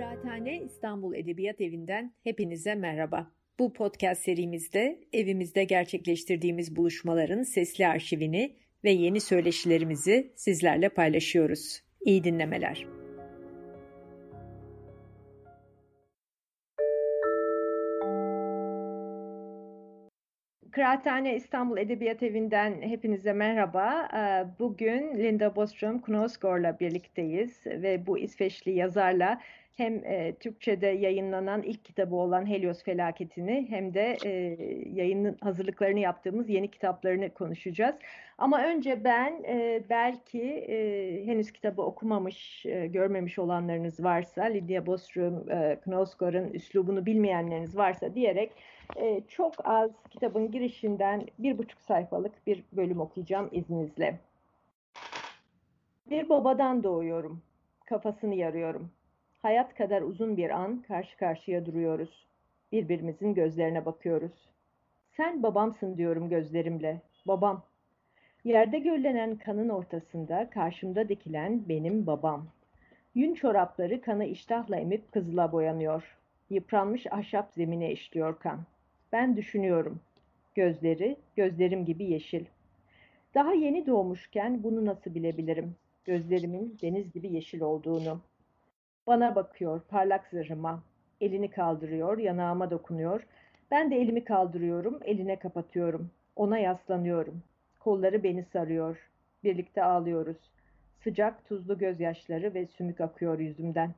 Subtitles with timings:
[0.00, 3.30] Kıraathane İstanbul Edebiyat Evi'nden hepinize merhaba.
[3.58, 11.82] Bu podcast serimizde evimizde gerçekleştirdiğimiz buluşmaların sesli arşivini ve yeni söyleşilerimizi sizlerle paylaşıyoruz.
[12.00, 12.86] İyi dinlemeler.
[20.72, 24.08] Kıraathane İstanbul Edebiyat Evi'nden hepinize merhaba.
[24.14, 29.40] Ee, bugün Linda Bostrom Knosgård'la birlikteyiz ve bu İsveçli yazarla
[29.76, 34.30] hem e, Türkçe'de yayınlanan ilk kitabı olan Helios Felaketi'ni hem de e,
[34.92, 37.94] yayının hazırlıklarını yaptığımız yeni kitaplarını konuşacağız.
[38.38, 45.50] Ama önce ben e, belki e, henüz kitabı okumamış, e, görmemiş olanlarınız varsa, Lydia Bostrom
[45.50, 48.52] e, Knosgård'un üslubunu bilmeyenleriniz varsa diyerek
[48.96, 54.18] e, çok az kitabın girişinden bir buçuk sayfalık bir bölüm okuyacağım izninizle.
[56.10, 57.42] Bir babadan doğuyorum.
[57.84, 58.90] Kafasını yarıyorum.
[59.42, 62.26] Hayat kadar uzun bir an karşı karşıya duruyoruz.
[62.72, 64.48] Birbirimizin gözlerine bakıyoruz.
[65.16, 67.00] Sen babamsın diyorum gözlerimle.
[67.26, 67.62] Babam.
[68.44, 72.46] Yerde göllenen kanın ortasında karşımda dikilen benim babam.
[73.14, 76.18] Yün çorapları kanı iştahla emip kızıla boyanıyor.
[76.50, 78.60] Yıpranmış ahşap zemine işliyor kan.
[79.12, 80.00] Ben düşünüyorum.
[80.54, 82.44] Gözleri, gözlerim gibi yeşil.
[83.34, 85.76] Daha yeni doğmuşken bunu nasıl bilebilirim?
[86.04, 88.20] Gözlerimin deniz gibi yeşil olduğunu.
[89.06, 90.82] Bana bakıyor, parlak zırhıma.
[91.20, 93.26] Elini kaldırıyor, yanağıma dokunuyor.
[93.70, 96.10] Ben de elimi kaldırıyorum, eline kapatıyorum.
[96.36, 97.42] Ona yaslanıyorum.
[97.80, 99.10] Kolları beni sarıyor.
[99.44, 100.36] Birlikte ağlıyoruz.
[101.04, 103.94] Sıcak, tuzlu gözyaşları ve sümük akıyor yüzümden.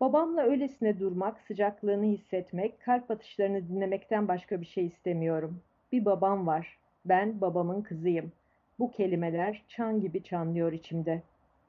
[0.00, 5.60] Babamla öylesine durmak, sıcaklığını hissetmek, kalp atışlarını dinlemekten başka bir şey istemiyorum.
[5.92, 6.78] Bir babam var.
[7.04, 8.32] Ben babamın kızıyım.
[8.78, 11.22] Bu kelimeler çan gibi çanlıyor içimde.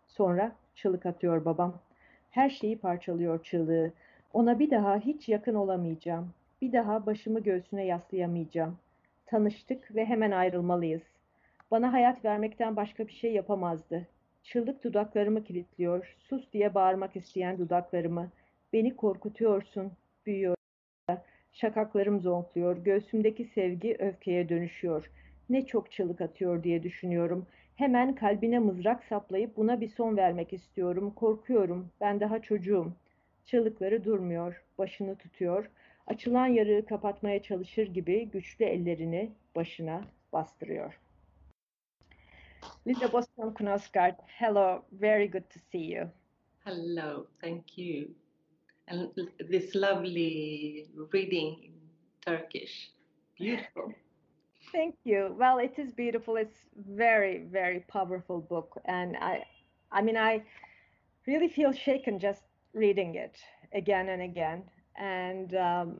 [0.08, 1.80] Sonra çığlık atıyor babam.
[2.30, 3.92] Her şeyi parçalıyor çığlığı.
[4.34, 6.30] Ona bir daha hiç yakın olamayacağım.
[6.62, 8.78] Bir daha başımı göğsüne yaslayamayacağım.
[9.26, 11.02] Tanıştık ve hemen ayrılmalıyız.
[11.72, 14.08] Bana hayat vermekten başka bir şey yapamazdı.
[14.44, 18.30] Çığlık dudaklarımı kilitliyor, sus diye bağırmak isteyen dudaklarımı.
[18.74, 19.92] Beni korkutuyorsun,
[20.26, 20.56] büyüyor.
[21.54, 25.12] Şakaklarım zonkluyor, göğsümdeki sevgi öfkeye dönüşüyor.
[25.50, 27.46] Ne çok çığlık atıyor diye düşünüyorum.
[27.78, 31.14] Hemen kalbine mızrak saplayıp buna bir son vermek istiyorum.
[31.16, 32.94] Korkuyorum, ben daha çocuğum.
[33.46, 35.70] Çığlıkları durmuyor, başını tutuyor.
[36.08, 40.02] Açılan yarığı kapatmaya çalışır gibi güçlü ellerini başına
[40.34, 41.00] bastırıyor.
[42.88, 46.08] Linda Bostrom Knosgård, hello, very good to see you.
[46.60, 48.08] Hello, thank you.
[48.88, 49.10] And
[49.52, 51.74] this lovely reading in
[52.22, 52.92] Turkish.
[53.40, 54.07] Beautiful.
[54.72, 55.36] Thank you.
[55.38, 56.36] Well, it is beautiful.
[56.36, 59.46] It's very, very powerful book, and I,
[59.92, 60.44] I mean, I
[61.26, 63.38] really feel shaken just reading it
[63.74, 64.64] again and again.
[64.98, 66.00] And um,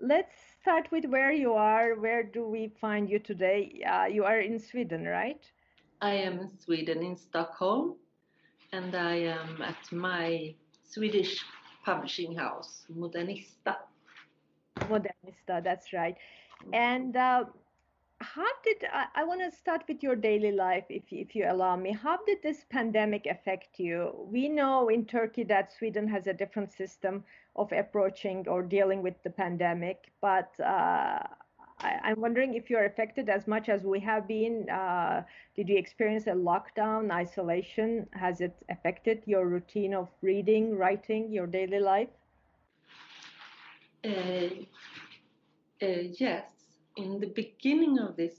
[0.00, 1.94] let's start with where you are.
[1.94, 3.82] Where do we find you today?
[3.88, 5.40] Uh, you are in Sweden, right?
[6.00, 7.96] I am in Sweden, in Stockholm,
[8.72, 11.42] and I am at my Swedish
[11.84, 13.76] publishing house, Modernista.
[14.80, 16.16] Modernista, that's right.
[16.72, 17.44] And uh,
[18.20, 21.76] how did I, I want to start with your daily life, if if you allow
[21.76, 21.92] me?
[21.92, 24.12] How did this pandemic affect you?
[24.30, 27.24] We know in Turkey that Sweden has a different system
[27.56, 31.18] of approaching or dealing with the pandemic, but uh,
[31.80, 34.68] I, am wondering if you're affected as much as we have been.
[34.70, 35.22] Uh,
[35.54, 38.06] did you experience a lockdown, isolation?
[38.12, 42.08] Has it affected your routine of reading, writing, your daily life?
[44.04, 44.64] Uh,
[45.84, 46.44] uh, yes.
[46.96, 48.34] In the beginning of this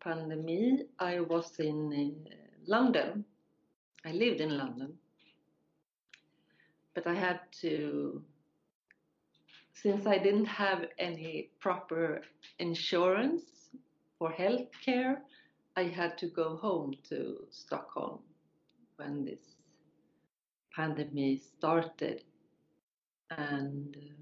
[0.00, 2.34] pandemic, I was in uh,
[2.66, 3.24] London.
[4.04, 4.94] I lived in London.
[6.94, 8.22] But I had to
[9.82, 12.20] since I didn't have any proper
[12.58, 13.70] insurance
[14.18, 15.22] for health care,
[15.74, 18.18] I had to go home to Stockholm
[18.96, 19.40] when this
[20.76, 22.24] pandemic started.
[23.30, 24.19] And uh,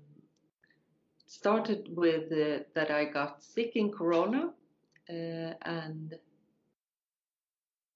[1.39, 4.53] started with uh, that I got sick in Corona,
[5.09, 6.15] uh, and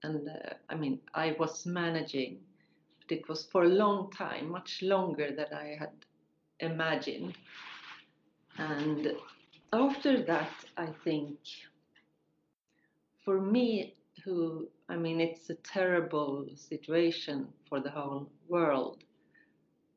[0.05, 2.39] and uh, I mean I was managing,
[3.01, 5.93] but it was for a long time, much longer than I had
[6.61, 7.35] imagined.
[8.59, 9.13] And
[9.73, 11.39] after that, I think
[13.25, 19.03] for me, who I mean, it's a terrible situation for the whole world,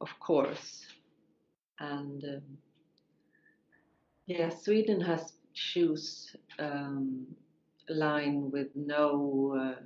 [0.01, 0.86] of course.
[1.80, 2.57] And um,
[4.27, 7.25] yeah, Sweden has choose um,
[7.89, 9.81] line with no uh,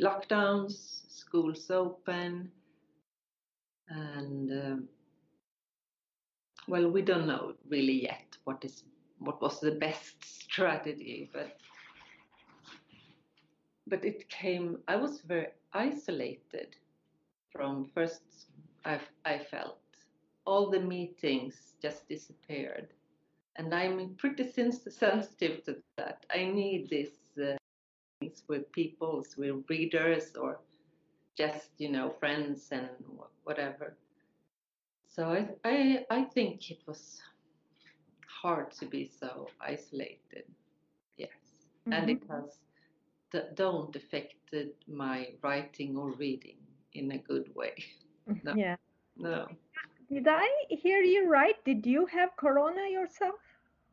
[0.00, 2.50] lockdowns, schools open,
[3.88, 4.88] and um,
[6.68, 8.84] well, we don't know really yet what is
[9.18, 11.56] what was the best strategy, but
[13.86, 14.78] but it came.
[14.88, 16.76] I was very isolated
[17.52, 18.22] from first.
[18.84, 19.78] I I felt
[20.46, 22.88] all the meetings just disappeared,
[23.56, 26.26] and I'm pretty sensitive to that.
[26.34, 27.10] I need this
[27.42, 27.56] uh,
[28.48, 30.60] with people, with readers, or
[31.36, 32.88] just you know friends and
[33.44, 33.96] whatever.
[35.08, 37.20] So I I I think it was
[38.42, 40.44] hard to be so isolated.
[41.16, 41.30] Yes,
[41.86, 41.92] mm-hmm.
[41.92, 42.60] and it has
[43.54, 46.56] don't affected my writing or reading
[46.94, 47.74] in a good way.
[48.44, 48.54] No.
[48.54, 48.76] Yeah.
[49.16, 49.48] No.
[50.12, 51.56] Did I hear you right?
[51.64, 53.36] Did you have corona yourself?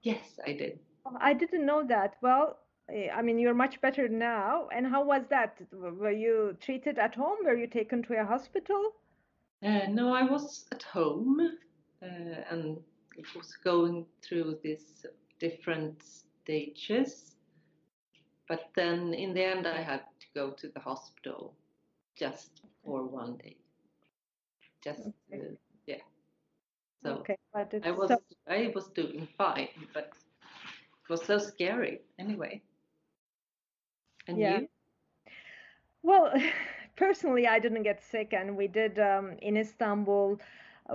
[0.01, 0.79] Yes, I did.
[1.05, 2.15] Oh, I didn't know that.
[2.21, 2.57] Well,
[2.89, 4.67] eh, I mean, you're much better now.
[4.75, 5.61] And how was that?
[5.71, 7.37] Were you treated at home?
[7.43, 8.93] Were you taken to a hospital?
[9.63, 11.39] Uh, no, I was at home
[12.01, 12.05] uh,
[12.51, 12.77] and
[13.17, 15.05] it was going through these
[15.39, 17.35] different stages.
[18.47, 21.53] But then in the end, I had to go to the hospital
[22.15, 23.57] just for one day.
[24.83, 25.57] Just, okay.
[27.03, 28.21] So okay, but I was so...
[28.47, 30.11] I was doing fine, but
[31.03, 32.61] it was so scary anyway.
[34.27, 34.59] And yeah.
[34.59, 34.67] you?
[36.03, 36.33] Well,
[36.95, 40.39] personally, I didn't get sick, and we did um, in Istanbul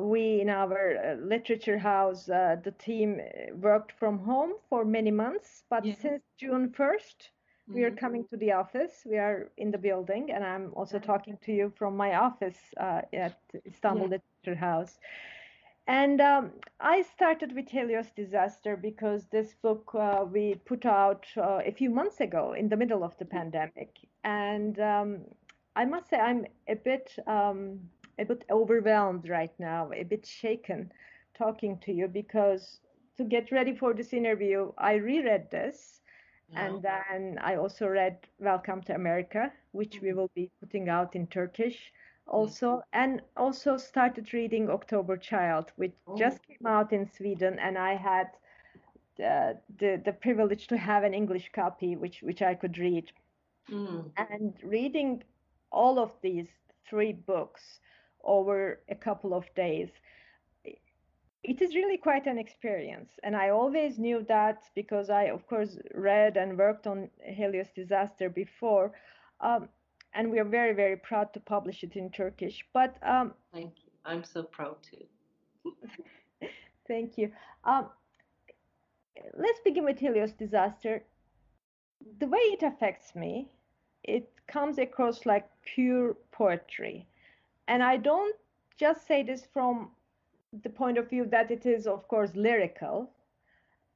[0.00, 5.10] we in our uh, literature house uh, the team uh, worked from home for many
[5.10, 5.94] months but yeah.
[6.00, 7.74] since june 1st mm-hmm.
[7.74, 7.98] we are mm-hmm.
[7.98, 11.72] coming to the office we are in the building and i'm also talking to you
[11.76, 14.18] from my office uh, at istanbul yeah.
[14.44, 14.98] literature house
[15.86, 21.60] and um, I started with Helios Disaster because this book uh, we put out uh,
[21.64, 23.96] a few months ago in the middle of the pandemic.
[24.22, 25.20] And um,
[25.74, 27.80] I must say, I'm a bit um,
[28.18, 30.92] a bit overwhelmed right now, a bit shaken
[31.36, 32.80] talking to you because
[33.16, 36.00] to get ready for this interview, I reread this.
[36.54, 40.18] And then I also read Welcome to America, which we mm-hmm.
[40.18, 41.90] will be putting out in Turkish
[42.26, 43.00] also, mm-hmm.
[43.00, 46.16] and also started reading October Child, which oh.
[46.16, 48.28] just came out in Sweden, and I had
[49.16, 53.10] the, the, the privilege to have an English copy, which which I could read.
[53.70, 54.10] Mm.
[54.16, 55.22] And reading
[55.70, 56.48] all of these
[56.88, 57.80] three books
[58.24, 59.90] over a couple of days
[61.44, 65.76] it is really quite an experience and i always knew that because i of course
[65.94, 68.92] read and worked on helios disaster before
[69.40, 69.68] um,
[70.14, 73.90] and we are very very proud to publish it in turkish but um, thank you.
[74.04, 75.04] I'm so proud too.
[76.88, 77.30] Thank you.
[77.64, 77.86] Um,
[79.38, 81.04] let's begin with helios disaster.
[82.18, 83.48] The way it affects me
[84.04, 87.06] it comes across like pure poetry.
[87.68, 88.36] And I don't
[88.76, 89.90] just say this from
[90.62, 93.10] the point of view that it is, of course, lyrical,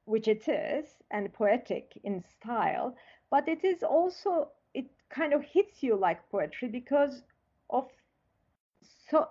[0.05, 2.95] which it is, and poetic in style,
[3.29, 4.49] but it is also,
[5.09, 7.23] kind of hits you like poetry because
[7.69, 7.87] of
[9.09, 9.27] so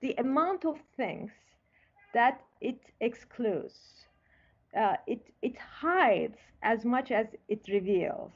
[0.00, 1.30] the amount of things
[2.14, 4.06] that it excludes.
[4.76, 8.32] Uh, it it hides as much as it reveals.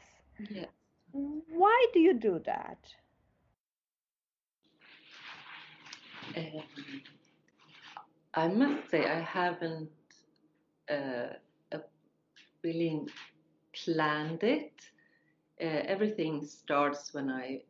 [0.51, 0.69] Yes.
[1.13, 2.79] Why do you do that?
[6.37, 6.63] Um,
[8.35, 9.91] I must say I haven't
[10.91, 11.29] uh,
[12.63, 13.07] really
[13.73, 14.73] planned it.
[15.61, 17.63] Uh, everything starts when I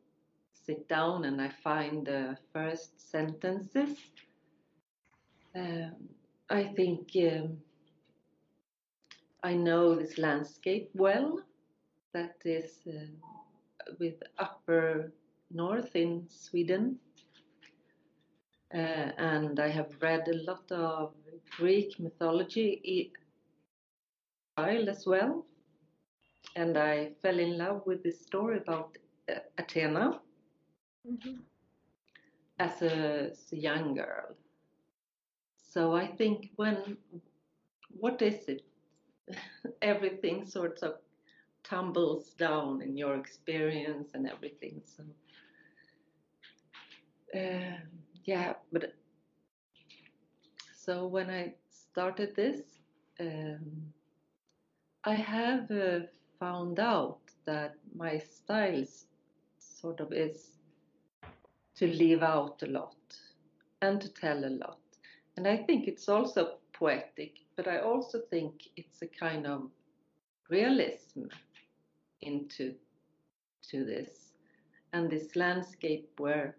[0.52, 3.96] sit down and I find the first sentences.
[5.54, 5.94] Um,
[6.50, 7.58] I think um,
[9.42, 11.40] I know this landscape well.
[12.12, 13.06] That is uh,
[13.98, 15.12] with upper
[15.50, 16.98] north in Sweden
[18.74, 21.12] uh, and I have read a lot of
[21.56, 23.12] Greek mythology
[24.58, 25.46] as well.
[26.56, 28.98] And I fell in love with this story about
[29.30, 30.20] uh, Athena
[31.08, 31.34] mm-hmm.
[32.58, 34.34] as, a, as a young girl.
[35.56, 36.96] So I think when
[37.90, 38.62] what is it?
[39.82, 40.94] everything sort of
[41.64, 44.82] tumbles down in your experience and everything.
[44.84, 45.02] So.
[47.38, 47.76] Uh,
[48.24, 48.94] yeah, but
[50.76, 52.60] so when I started this,
[53.20, 53.92] um,
[55.04, 56.00] I have uh,
[56.38, 58.84] found out that my style
[59.58, 60.58] sort of is
[61.76, 62.96] to leave out a lot
[63.82, 64.78] and to tell a lot.
[65.36, 69.70] And I think it's also poetic, but I also think it's a kind of
[70.48, 71.24] realism
[72.22, 72.74] into
[73.70, 74.32] to this
[74.92, 76.56] and this landscape where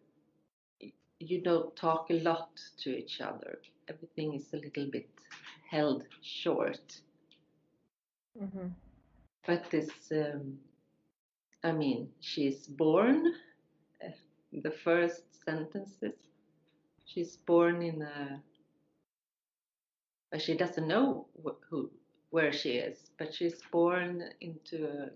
[1.19, 3.59] you don't talk a lot to each other.
[3.87, 5.09] Everything is a little bit
[5.69, 7.01] held short.
[8.39, 8.86] Mhm.
[9.47, 10.59] But this, um,
[11.63, 13.33] I mean, she's born.
[14.03, 14.09] Uh,
[14.51, 16.15] the first sentences.
[17.05, 18.41] She's born in a.
[20.31, 21.91] But she doesn't know wh- who
[22.31, 23.11] where she is.
[23.17, 25.09] But she's born into a,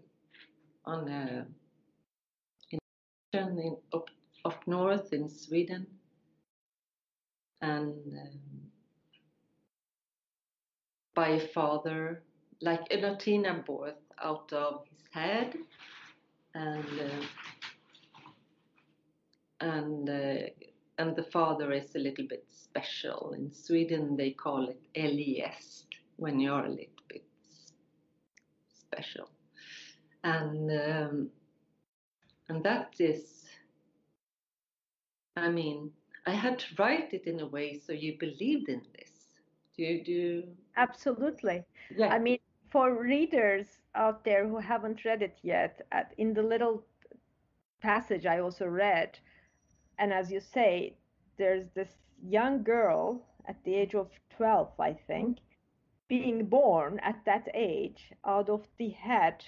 [0.89, 1.45] on a
[2.71, 2.79] in,
[3.33, 4.09] in up
[4.45, 5.87] up north in Sweden,
[7.61, 8.39] and um,
[11.15, 12.23] by a father
[12.61, 15.55] like a Latina birth out of his head,
[16.53, 17.25] and uh,
[19.59, 20.49] and uh,
[20.97, 23.33] and the father is a little bit special.
[23.37, 25.85] In Sweden, they call it eljest
[26.17, 27.25] when you're a little bit
[28.69, 29.29] special,
[30.23, 31.29] and um,
[32.49, 33.45] and that is.
[35.37, 35.91] I mean,
[36.27, 39.11] I had to write it in a way so you believed in this.
[39.75, 40.43] Do you do?
[40.75, 41.63] Absolutely.
[41.95, 42.09] Yeah.
[42.09, 42.39] I mean,
[42.71, 46.85] for readers out there who haven't read it yet, at, in the little
[47.81, 49.19] passage I also read,
[49.97, 50.97] and as you say,
[51.37, 55.39] there's this young girl at the age of 12, I think,
[56.07, 59.45] being born at that age out of the head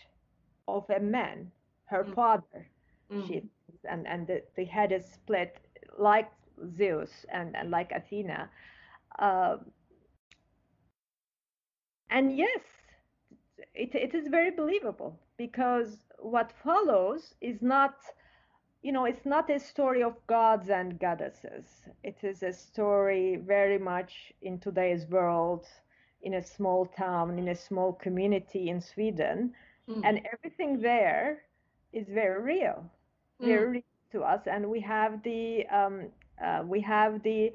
[0.68, 1.52] of a man,
[1.86, 2.16] her Mm.
[2.16, 2.70] father.
[3.10, 3.28] Mm.
[3.28, 3.50] She,
[3.90, 5.58] and and the, the head is split
[5.98, 6.32] like
[6.68, 8.50] Zeus and, and like Athena.
[9.20, 9.72] Um,
[12.10, 12.83] and yes,
[13.74, 17.96] it, it is very believable because what follows is not
[18.82, 23.78] you know it's not a story of gods and goddesses it is a story very
[23.78, 25.66] much in today's world
[26.22, 29.54] in a small town in a small community in sweden
[29.88, 30.04] Mm.
[30.04, 31.44] and everything there
[31.94, 32.90] is very real
[33.40, 33.44] Mm.
[33.44, 36.10] very real to us and we have the um,
[36.44, 37.52] uh, we have the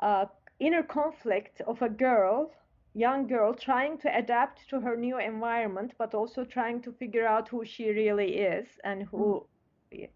[0.00, 0.24] uh,
[0.60, 2.50] inner conflict of a girl
[2.94, 7.48] young girl trying to adapt to her new environment but also trying to figure out
[7.48, 9.46] who she really is and who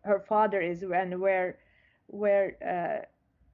[0.05, 1.59] her father is and where
[2.07, 3.07] where uh,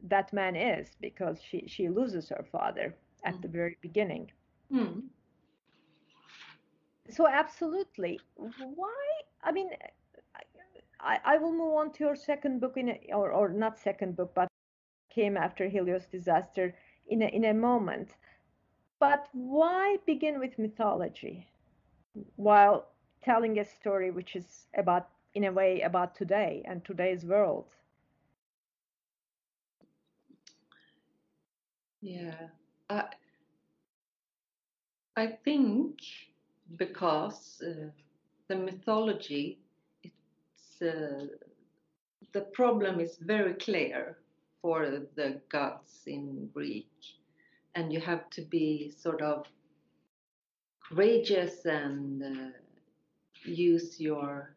[0.02, 3.42] that man is because she she loses her father at Mm.
[3.42, 4.30] the very beginning
[4.72, 5.10] Mm.
[7.08, 9.04] so absolutely why
[9.42, 9.70] i mean
[11.00, 14.16] I, I will move on to your second book in a, or, or not second
[14.16, 14.48] book but
[15.10, 16.74] came after helios disaster
[17.06, 18.16] in a, in a moment
[19.00, 21.48] but why begin with mythology
[22.36, 22.88] while
[23.22, 27.66] telling a story which is about in a way about today and today's world?
[32.00, 32.48] Yeah,
[32.88, 33.04] I
[35.16, 36.00] I think
[36.76, 37.90] because uh,
[38.48, 39.58] the mythology,
[40.02, 41.26] it's uh,
[42.32, 44.18] the problem is very clear
[44.60, 46.90] for the gods in Greek,
[47.74, 49.46] and you have to be sort of
[50.88, 52.50] courageous and uh,
[53.44, 54.54] use your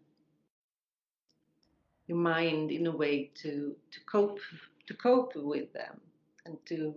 [2.07, 4.39] your mind in a way to to cope
[4.87, 5.99] to cope with them
[6.45, 6.95] and to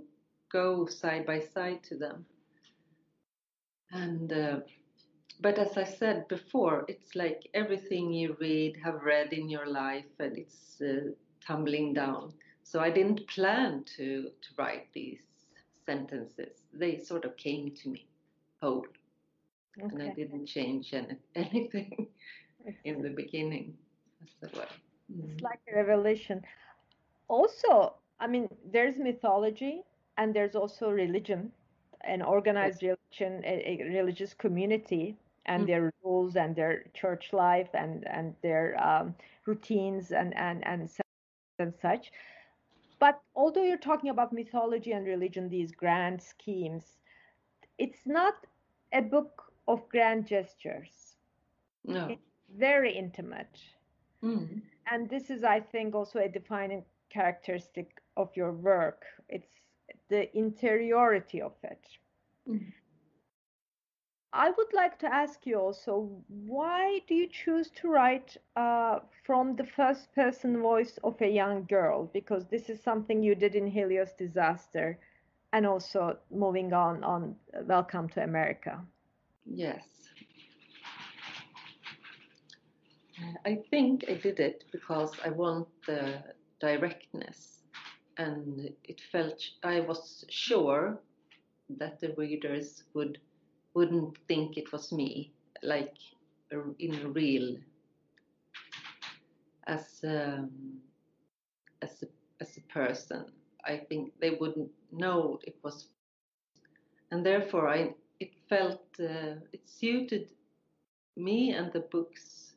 [0.50, 2.24] go side by side to them.
[3.90, 4.60] And uh,
[5.40, 10.12] but as i said before it's like everything you read have read in your life
[10.20, 11.10] and it's uh,
[11.46, 12.32] tumbling down.
[12.62, 14.06] So i didn't plan to
[14.42, 15.33] to write these
[15.86, 16.64] sentences.
[16.72, 18.06] They sort of came to me
[18.62, 18.86] whole.
[19.90, 22.08] And i didn't change any, anything
[22.84, 23.76] in the beginning.
[24.42, 24.68] As well
[25.22, 26.42] it's like a revelation
[27.28, 29.82] also i mean there's mythology
[30.16, 31.52] and there's also religion
[32.04, 35.66] an organized religion a, a religious community and Mm.
[35.66, 39.14] their rules and their church life and and their um,
[39.46, 40.88] routines and and and
[41.58, 42.12] and such
[43.04, 46.84] but although you're talking about mythology and religion these grand schemes
[47.78, 48.34] it's not
[48.92, 51.16] a book of grand gestures.
[51.84, 52.06] No.
[52.06, 53.58] It's very intimate.
[54.22, 54.62] Mm.
[54.90, 59.02] and this is i think also a defining characteristic of your work.
[59.28, 59.52] It's
[60.08, 61.84] the interiority of it.
[62.48, 62.72] Mm.
[64.34, 66.10] I would like to ask you also
[66.46, 71.64] why do you choose to write uh, from the first person voice of a young
[71.64, 72.10] girl?
[72.12, 74.98] Because this is something you did in helios disaster
[75.52, 77.36] and also moving on on
[77.66, 78.80] welcome to america.
[79.46, 79.84] Yes.
[83.46, 86.22] I think I did it because I want the
[86.60, 87.62] directness,
[88.18, 90.98] and it felt I was sure
[91.78, 93.18] that the readers would
[93.74, 95.96] wouldn't think it was me, like
[96.78, 97.56] in real
[99.66, 100.50] as um,
[101.82, 102.06] as a,
[102.40, 103.24] as a person,
[103.64, 105.88] I think they wouldn't know it was,
[107.10, 110.28] and therefore I it felt uh, it suited
[111.16, 112.54] me and the books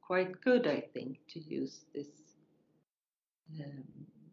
[0.00, 0.66] quite good.
[0.66, 2.08] I think to use this,
[3.60, 3.84] um,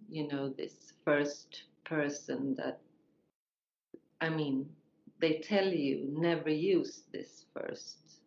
[0.10, 2.80] you know, this first person that.
[4.22, 4.70] I mean,
[5.24, 8.20] they tell you never use this first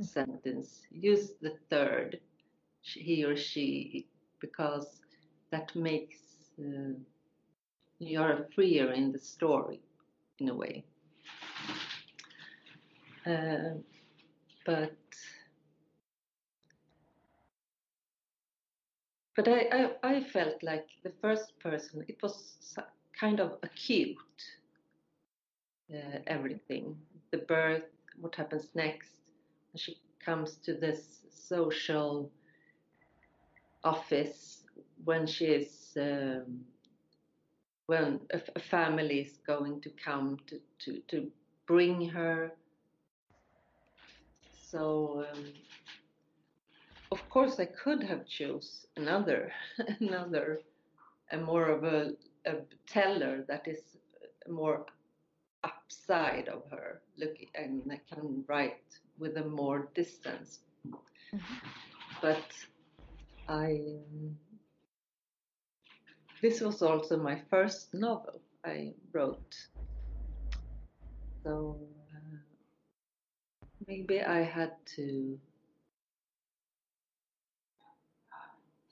[0.00, 0.82] sentence.
[0.92, 2.20] Use the third,
[2.82, 4.06] he or she,
[4.40, 5.00] because
[5.50, 6.18] that makes
[6.60, 6.94] uh,
[7.98, 9.80] you're freer in the story
[10.38, 10.84] in a way.
[13.26, 13.74] Uh,
[14.64, 14.96] but
[19.34, 22.78] but I, I, I felt like the first person it was
[23.18, 24.18] kind of acute
[25.90, 26.96] uh, everything
[27.30, 27.84] the birth
[28.20, 29.10] what happens next
[29.76, 32.30] she comes to this social
[33.84, 34.62] office
[35.04, 36.64] when she is um,
[37.86, 41.30] when a, family is going to come to, to, to
[41.66, 42.52] bring her.
[44.70, 45.44] So um,
[47.10, 49.52] of course I could have chose another
[50.00, 50.60] another
[51.32, 52.12] a more of a,
[52.46, 52.54] a
[52.86, 53.80] teller that is
[54.48, 54.86] more
[55.92, 60.60] upside of her looking and I can write with a more distance.
[60.86, 61.38] Mm-hmm.
[62.20, 62.52] But
[63.48, 63.80] I
[66.40, 69.54] this was also my first novel I wrote.
[71.44, 71.78] So
[72.14, 72.36] uh,
[73.86, 75.38] maybe I had to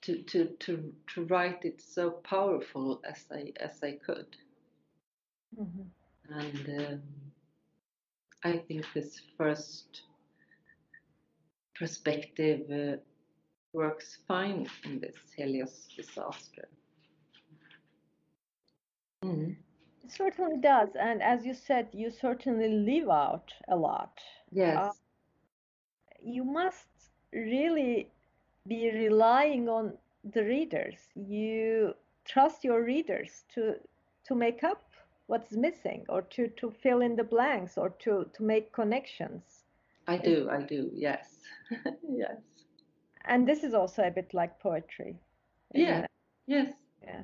[0.03, 4.35] to to to to write it so powerful as I as I could.
[5.59, 6.00] Mm-hmm.
[6.31, 7.01] And um,
[8.43, 10.03] I think this first
[11.77, 12.97] perspective uh,
[13.73, 16.67] works fine in this Helios disaster.
[19.25, 19.55] Mm.
[20.03, 20.89] It certainly does.
[20.99, 24.19] And as you said, you certainly live out a lot.
[24.51, 24.77] Yes.
[24.77, 24.91] Uh,
[26.23, 26.87] you must
[27.33, 28.09] really
[28.67, 29.97] be relying on
[30.33, 30.97] the readers.
[31.15, 31.93] You
[32.25, 33.75] trust your readers to
[34.23, 34.90] to make up
[35.31, 39.63] what's missing or to, to fill in the blanks or to, to make connections.
[40.05, 41.39] I do, I do, yes.
[42.09, 42.35] yes.
[43.23, 45.15] And this is also a bit like poetry.
[45.73, 46.05] Yeah,
[46.47, 46.73] yes.
[47.01, 47.23] Yeah.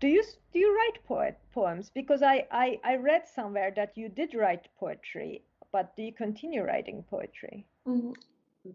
[0.00, 0.22] Do you
[0.52, 1.90] do you write poet poems?
[1.94, 6.64] Because I, I, I read somewhere that you did write poetry, but do you continue
[6.64, 7.64] writing poetry?
[7.86, 8.14] Mm,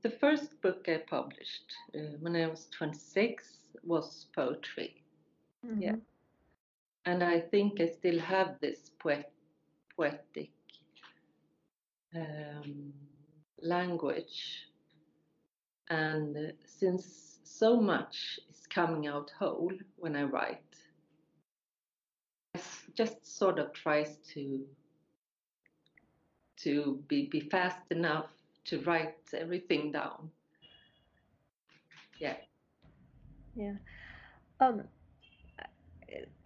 [0.04, 3.43] the first book I published uh, when I was 26
[3.84, 5.04] was poetry.
[5.65, 5.82] Mm-hmm.
[5.82, 5.95] Yeah
[7.06, 9.32] and I think I still have this poet,
[9.96, 10.52] poetic
[12.16, 12.94] um,
[13.62, 14.68] language.
[15.89, 20.62] And since so much is coming out whole when I write,
[22.56, 22.60] I
[22.96, 24.66] just sort of tries to
[26.58, 28.30] to be, be fast enough
[28.66, 30.30] to write everything down.
[32.20, 32.38] Yeah.
[33.56, 33.74] Yeah.
[34.62, 34.84] Um,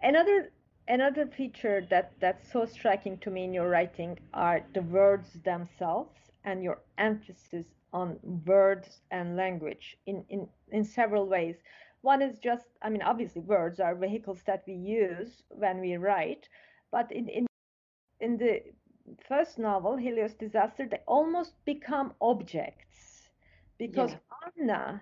[0.01, 0.51] another
[0.87, 6.17] another feature that that's so striking to me in your writing are the words themselves
[6.45, 11.55] and your emphasis on words and language in in in several ways
[12.01, 16.47] one is just i mean obviously words are vehicles that we use when we write
[16.91, 17.45] but in in
[18.19, 18.61] in the
[19.27, 23.29] first novel helios disaster they almost become objects
[23.77, 24.49] because yeah.
[24.61, 25.01] anna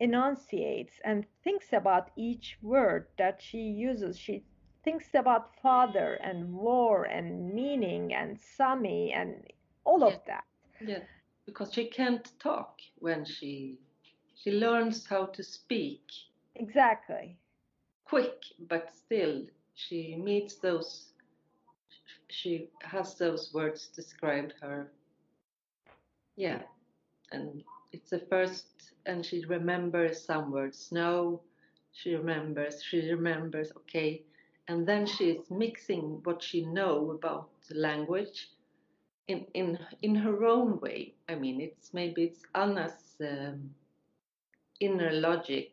[0.00, 4.18] enunciates and thinks about each word that she uses.
[4.18, 4.44] She
[4.84, 9.46] thinks about father and war and meaning and Sami and
[9.84, 10.06] all yeah.
[10.06, 10.44] of that.
[10.80, 11.02] Yeah,
[11.46, 13.78] because she can't talk when she
[14.34, 16.02] she learns how to speak.
[16.56, 17.38] Exactly.
[18.04, 21.12] Quick, but still she meets those.
[22.28, 24.92] She has those words describe her.
[26.36, 26.62] Yeah,
[27.32, 27.62] and
[27.94, 31.42] it's the first and she remembers some words snow
[31.92, 34.22] she remembers she remembers okay.
[34.68, 38.50] And then she is mixing what she know about language
[39.28, 41.14] in in in her own way.
[41.28, 43.74] I mean it's maybe it's anna's um,
[44.80, 45.70] inner logic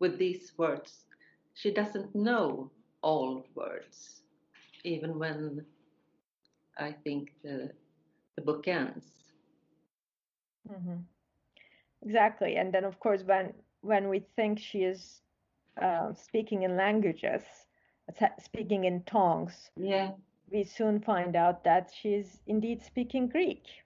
[0.00, 1.06] with these words.
[1.54, 2.70] She doesn't know
[3.02, 4.22] all words
[4.84, 5.66] even when
[6.78, 7.72] i think the
[8.36, 9.32] the book ends.
[10.70, 11.02] Mm-hmm.
[12.02, 12.56] Exactly.
[12.56, 15.22] And then, of course, when when we think she is
[15.80, 17.66] uh, speaking in languages,
[18.38, 20.12] speaking in tongues, yeah,
[20.50, 23.84] we soon find out that she's indeed speaking Greek.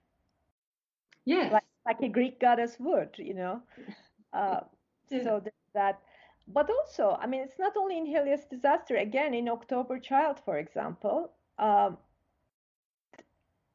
[1.25, 3.61] Yes, like, like a Greek goddess would, you know.
[4.33, 4.61] Uh,
[5.09, 5.23] yeah.
[5.23, 5.41] So
[5.73, 6.01] that
[6.47, 8.95] but also, I mean, it's not only in Helios disaster.
[8.95, 11.97] Again, in October Child, for example, um,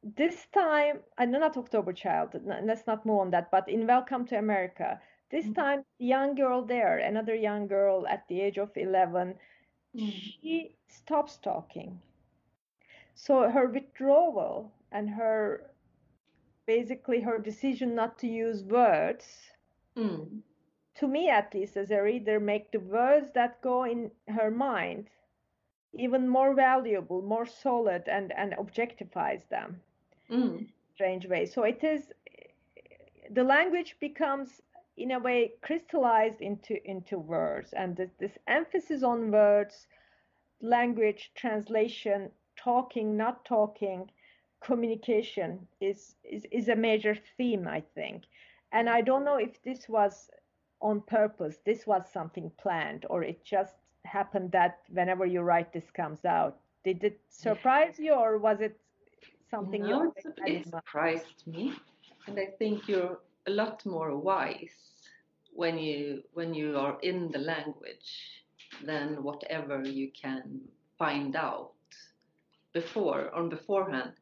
[0.03, 2.39] this time, I know not October Child.
[2.45, 3.51] Let's not move on that.
[3.51, 5.53] But in Welcome to America, this mm-hmm.
[5.53, 9.35] time, young girl there, another young girl at the age of 11,
[9.95, 10.09] mm-hmm.
[10.09, 11.99] she stops talking.
[13.15, 15.69] So her withdrawal and her
[16.65, 19.25] basically her decision not to use words
[19.97, 20.41] mm
[20.99, 25.07] to me at least as a reader make the words that go in her mind
[25.93, 29.79] even more valuable more solid and and objectifies them
[30.29, 30.67] mm.
[30.93, 31.45] strange way.
[31.45, 32.11] So it is
[33.31, 34.61] the language becomes
[34.97, 37.73] in a way crystallized into into words.
[37.73, 39.87] And this, this emphasis on words
[40.61, 44.09] language translation talking not talking
[44.61, 48.23] communication is, is is a major theme i think.
[48.73, 50.29] And i don't know if this was
[50.81, 55.89] on purpose this was something planned or it just happened that whenever you write this
[55.91, 56.57] comes out.
[56.83, 58.77] Did it surprise you or was it
[59.49, 60.13] something you
[60.45, 61.73] it surprised me
[62.27, 64.77] and i think you're a lot more wise
[65.53, 68.43] when you when you are in the language
[68.85, 70.61] than whatever you can
[70.97, 71.71] find out
[72.73, 74.13] before on beforehand.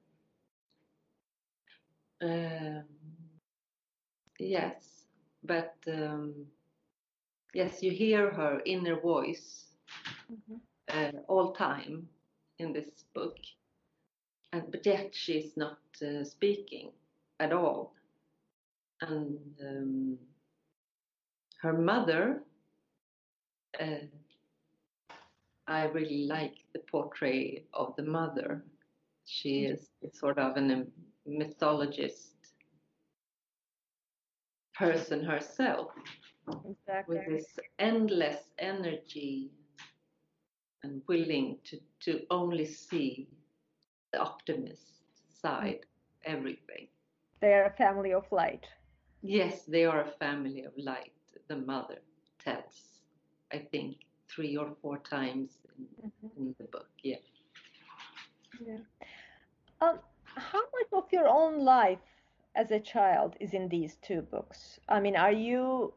[2.21, 2.85] Um,
[4.39, 4.97] yes
[5.47, 6.45] but um,
[7.53, 9.65] yes, you hear her inner voice
[10.31, 10.55] mm-hmm.
[10.89, 12.07] uh, all time
[12.59, 13.37] in this book,
[14.53, 16.91] and but yet she's not uh, speaking
[17.39, 17.93] at all,
[19.01, 20.17] and um,
[21.61, 22.41] her mother.
[23.79, 24.05] Uh,
[25.69, 28.63] I really like the portrait of the mother.
[29.25, 29.73] She mm-hmm.
[29.73, 30.85] is sort of an, a
[31.29, 32.37] mythologist
[34.73, 35.89] person herself
[36.69, 37.17] exactly.
[37.17, 39.51] with this endless energy
[40.83, 43.27] and willing to, to only see
[44.11, 44.93] the optimist
[45.41, 45.79] side
[46.25, 46.87] everything
[47.41, 48.65] they are a family of light
[49.21, 51.13] yes they are a family of light
[51.47, 51.99] the mother
[52.43, 53.01] tells
[53.51, 53.97] i think
[54.29, 56.27] three or four times in, mm-hmm.
[56.37, 57.15] in the book yeah
[58.65, 58.77] yeah
[59.81, 61.99] um, how much of your own life
[62.57, 64.79] as a child is in these two books.
[64.89, 65.93] I mean, are you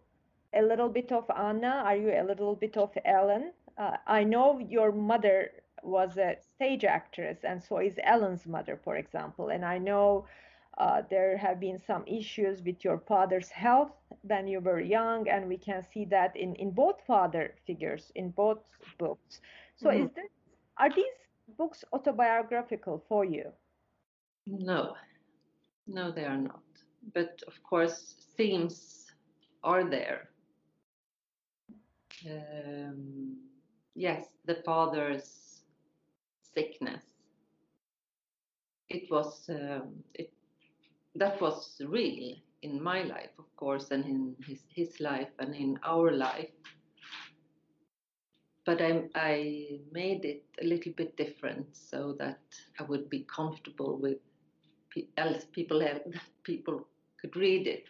[0.54, 1.82] a little bit of Anna?
[1.84, 3.52] Are you a little bit of Ellen?
[3.78, 5.50] Uh, I know your mother
[5.82, 9.48] was a stage actress, and so is Ellen's mother, for example.
[9.48, 10.26] And I know
[10.78, 15.48] uh, there have been some issues with your father's health when you were young, and
[15.48, 18.62] we can see that in, in both father figures in both
[18.98, 19.40] books.
[19.76, 20.04] So, mm-hmm.
[20.04, 20.30] is this
[20.78, 21.18] are these
[21.58, 23.52] books autobiographical for you?
[24.46, 24.94] No,
[25.86, 26.62] no, they are not.
[27.12, 29.12] But of course, themes
[29.62, 30.30] are there.
[32.26, 33.36] Um,
[33.94, 35.49] yes, the father's
[36.54, 37.04] sickness.
[38.88, 40.32] It was um, it
[41.14, 45.78] that was real in my life, of course, and in his his life and in
[45.84, 46.50] our life.
[48.66, 52.40] But I I made it a little bit different so that
[52.78, 54.18] I would be comfortable with
[55.16, 56.02] else people have
[56.44, 56.86] people
[57.20, 57.84] could read it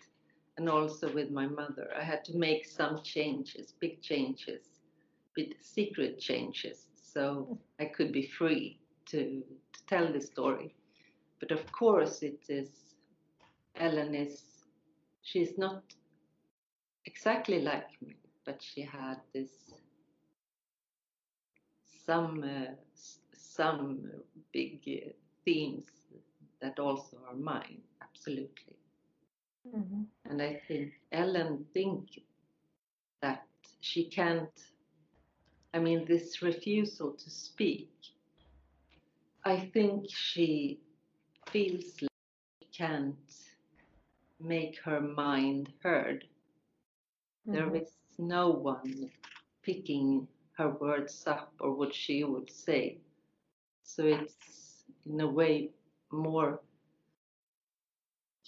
[0.57, 4.81] and also with my mother i had to make some changes big changes
[5.35, 9.43] big secret changes so i could be free to,
[9.73, 10.75] to tell the story
[11.41, 12.71] but of course it is
[13.77, 14.43] ellen is
[15.23, 15.83] she's not
[17.07, 19.51] exactly like me but she had this
[22.07, 22.73] some uh,
[23.33, 24.11] some
[24.53, 25.11] big uh,
[25.45, 25.87] themes
[26.61, 28.77] that also are mine, absolutely.
[29.75, 30.03] Mm-hmm.
[30.29, 32.09] And I think Ellen think
[33.23, 33.47] that
[33.81, 34.51] she can't.
[35.73, 37.91] I mean, this refusal to speak.
[39.45, 40.81] I think she
[41.51, 42.11] feels like
[42.61, 43.17] she can't
[44.41, 46.25] make her mind heard.
[47.49, 47.53] Mm-hmm.
[47.53, 49.11] There is no one
[49.63, 52.99] picking her words up or what she would say.
[53.85, 55.71] So it's in a way
[56.11, 56.61] more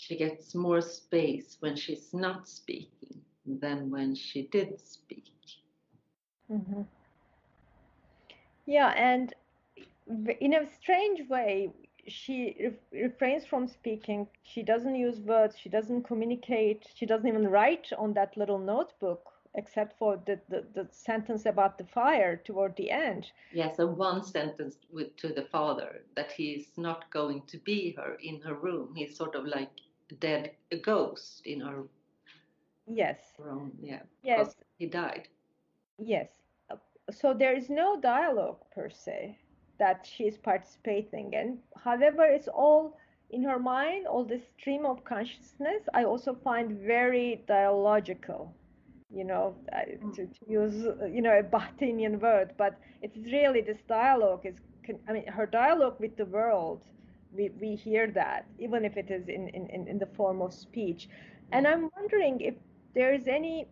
[0.02, 5.32] she gets more space when she's not speaking than when she did speak.
[6.50, 6.82] Mm-hmm.
[8.72, 9.34] Yeah, and
[10.40, 11.74] in a strange way,
[12.08, 14.26] she re- refrains from speaking.
[14.44, 15.58] She doesn't use words.
[15.58, 16.88] She doesn't communicate.
[16.94, 21.76] She doesn't even write on that little notebook except for the, the, the, sentence about
[21.76, 23.30] the fire toward the end.
[23.52, 28.14] Yes, and one sentence with, to the father that he's not going to be her
[28.22, 28.94] in her room.
[28.96, 29.72] He's sort of like
[30.10, 31.82] a dead a ghost in her
[32.86, 33.72] yes room.
[33.82, 34.00] Yeah.
[34.22, 34.56] Yes.
[34.78, 35.28] He died.
[35.98, 36.41] Yes.
[37.10, 39.38] So there is no dialogue per se
[39.78, 41.58] that she's participating in.
[41.76, 42.96] However, it's all
[43.30, 48.54] in her mind, all this stream of consciousness, I also find very dialogical.
[49.10, 50.14] You know, to, mm.
[50.14, 54.54] to use you know a Bakhtinian word, but it's really this dialogue is.
[55.08, 56.80] I mean, her dialogue with the world,
[57.36, 60.54] we we hear that even if it is in in in in the form of
[60.54, 61.08] speech,
[61.52, 61.72] and mm.
[61.72, 62.54] I'm wondering if
[62.94, 63.66] there is any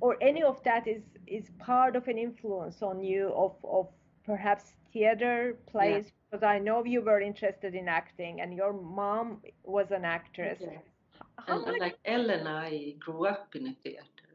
[0.00, 3.88] or any of that is is part of an influence on you of of
[4.24, 9.90] perhaps theater plays because I know you were interested in acting and your mom was
[9.90, 10.60] an actress.
[10.60, 10.78] Yeah.
[11.46, 14.28] And, and like Ellen, I grew up in a theater.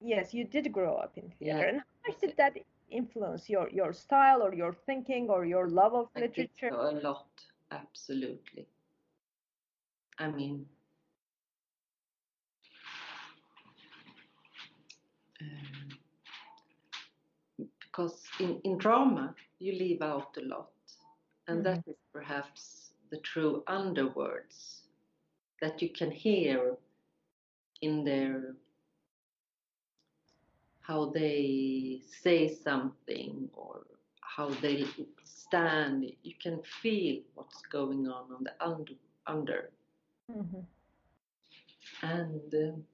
[0.00, 1.58] Yes, you did grow up in theater.
[1.58, 2.56] Yeah, And how much did that
[2.90, 6.70] influence your your style or your thinking or your love of I literature?
[6.70, 8.66] so a lot, absolutely.
[10.18, 10.66] I mean,
[15.40, 15.98] um,
[17.98, 20.70] because in, in drama you leave out a lot,
[21.48, 24.82] and that is perhaps the true underwords
[25.60, 26.76] that you can hear
[27.82, 28.54] in their
[30.80, 33.86] how they say something or
[34.20, 34.84] how they
[35.24, 36.04] stand.
[36.22, 38.94] You can feel what's going on on the under,
[39.26, 39.70] under.
[40.30, 40.66] Mhm.
[42.02, 42.84] and um,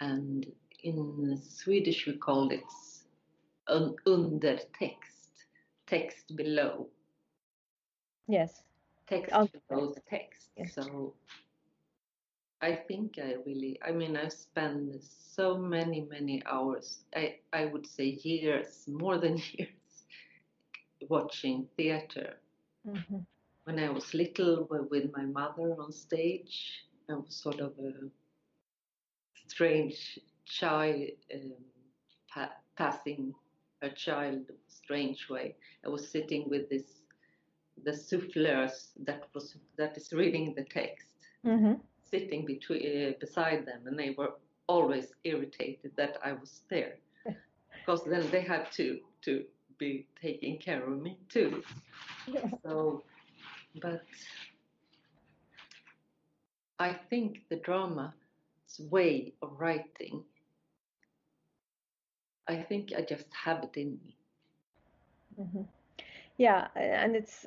[0.00, 0.46] and
[0.84, 2.64] in Swedish we call it
[3.68, 5.46] un- undertext,
[5.86, 6.88] text below,
[8.28, 8.64] Yes.
[9.08, 9.68] text Undertext.
[9.68, 10.50] below the text.
[10.56, 10.74] Yes.
[10.74, 11.14] So
[12.62, 17.04] I think I really, I mean—I spent so many, many hours.
[17.14, 20.04] I I would say years, more than years,
[21.08, 22.40] watching theater.
[22.84, 23.26] Mhm.
[23.64, 28.10] when I was little with my mother on stage, I was sort of a
[29.46, 31.52] strange child um,
[32.32, 33.34] pa- passing
[33.82, 35.56] a child strange way.
[35.84, 37.02] I was sitting with this
[37.84, 41.80] the souffleurs that was that is reading the text, Mhm.
[42.02, 44.32] sitting between uh, beside them, and they were
[44.68, 46.98] always irritated that I was there,
[47.74, 49.44] because then they had to to
[49.78, 51.62] be taking care of me too.
[52.62, 53.02] So,
[53.80, 54.02] but
[56.78, 58.14] I think the drama's
[58.78, 60.24] way of writing,
[62.48, 64.16] I think I just have it in me.
[65.38, 65.66] Mhm.
[66.36, 67.46] Yeah, and it's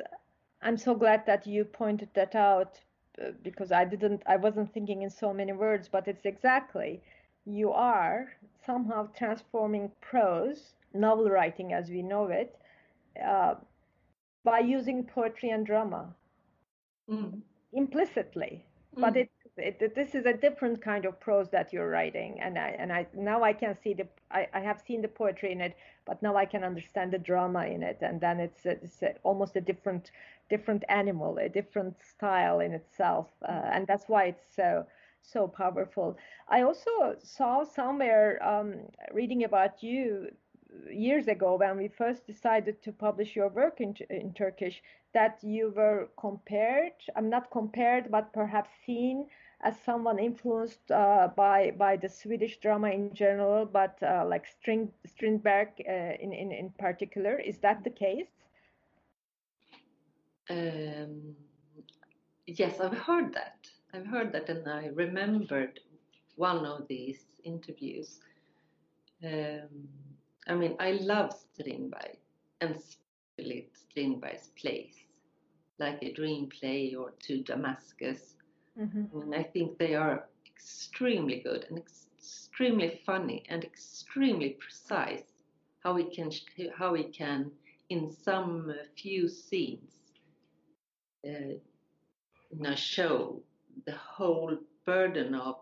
[0.62, 2.81] I'm so glad that you pointed that out
[3.21, 7.01] uh, because I didn't I wasn't thinking in so many words, but it's exactly
[7.45, 12.57] you are somehow transforming prose, novel writing as we know it,
[13.23, 13.55] uh,
[14.43, 16.15] by using poetry and drama
[17.07, 17.41] Mm.
[17.73, 18.65] implicitly.
[18.99, 19.17] But Mm.
[19.17, 22.69] it, it, it- this is a different kind of prose that you're writing, and I
[22.79, 25.75] and I now I can see the I, I have seen the poetry in it,
[26.05, 29.61] but now I can understand the drama in it, and then it's it's almost a
[29.61, 30.11] different
[30.49, 34.85] different animal, a different style in itself, uh, and that's why it's so
[35.21, 36.17] so powerful.
[36.47, 40.31] I also saw somewhere um, reading about you
[40.89, 44.81] years ago when we first decided to publish your work in, in Turkish
[45.13, 49.27] that you were compared, I'm not compared, but perhaps seen
[49.61, 54.91] as someone influenced uh, by by the Swedish drama in general, but uh, like String,
[55.05, 57.39] Strindberg uh, in, in in particular.
[57.39, 58.27] Is that the case?
[60.49, 61.35] Um,
[62.45, 63.67] yes, I've heard that.
[63.93, 65.79] I've heard that, and I remembered
[66.35, 68.19] one of these interviews.
[69.25, 69.89] Um,
[70.47, 72.17] I mean, I love Strindberg,
[72.61, 72.79] and
[73.73, 74.95] Strindberg's plays,
[75.79, 78.37] like A Dream Play or To Damascus.
[78.79, 79.21] Mm-hmm.
[79.21, 85.23] And I think they are extremely good and extremely funny and extremely precise.
[85.83, 86.31] How he can,
[86.77, 87.51] how he can,
[87.89, 89.93] in some few scenes,
[91.25, 91.55] uh,
[92.65, 93.41] a show,
[93.85, 95.55] the whole burden of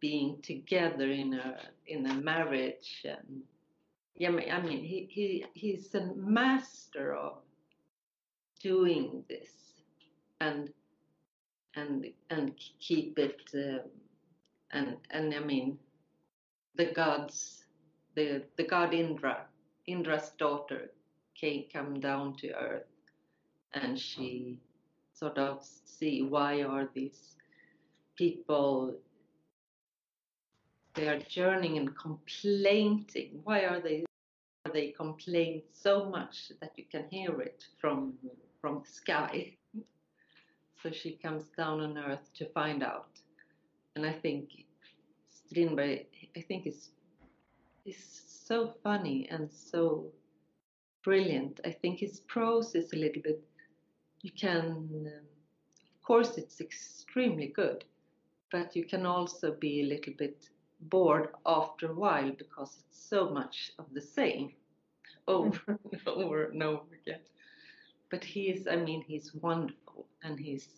[0.00, 3.42] being together in a in a marriage and
[4.16, 7.38] yeah, I mean, I mean he, he he's a master of
[8.60, 9.50] doing this
[10.40, 10.70] and
[11.76, 13.80] and and keep it um,
[14.72, 15.78] and and I mean
[16.76, 17.64] the gods
[18.14, 19.46] the the god Indra
[19.86, 20.90] Indra's daughter
[21.34, 22.86] came come down to earth
[23.74, 24.60] and she
[25.12, 27.36] sort of see why are these
[28.16, 28.94] people
[30.94, 33.06] they are journeying and complaining
[33.42, 34.04] why are they
[34.72, 38.14] they complain so much that you can hear it from
[38.60, 39.56] from the sky
[40.84, 43.18] so she comes down on earth to find out
[43.96, 44.50] and i think
[45.30, 46.90] Strindberg, I think is
[47.84, 47.96] is
[48.46, 50.06] so funny and so
[51.02, 51.60] brilliant.
[51.64, 53.42] I think his prose is a little bit.
[54.22, 55.26] You can, um,
[55.94, 57.84] of course, it's extremely good,
[58.50, 60.48] but you can also be a little bit
[60.80, 64.52] bored after a while because it's so much of the same
[65.28, 67.20] over and over and over again.
[68.10, 70.68] But he is, I mean, he's wonderful and he's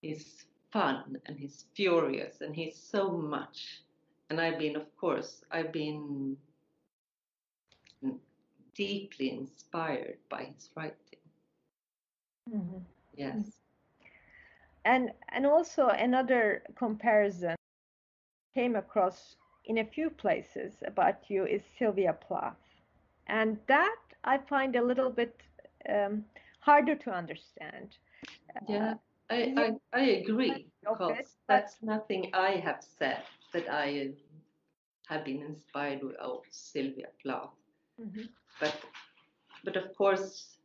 [0.00, 3.82] he's fun and he's furious and he's so much.
[4.30, 6.36] And I've been, of course, I've been
[8.74, 10.96] deeply inspired by his writing.
[12.50, 12.78] Mm-hmm.
[13.16, 13.52] Yes.
[14.84, 17.54] And and also another comparison
[18.54, 22.56] came across in a few places about you is Sylvia Plath,
[23.28, 25.40] and that I find a little bit
[25.88, 26.24] um,
[26.60, 27.96] harder to understand.
[28.68, 28.94] Yeah, uh,
[29.30, 34.10] I, I, I agree because it, that's nothing I have said that I
[35.08, 37.50] have been inspired of Sylvia Plath.
[38.00, 38.22] Mm-hmm.
[38.60, 38.76] But
[39.64, 40.56] but of course,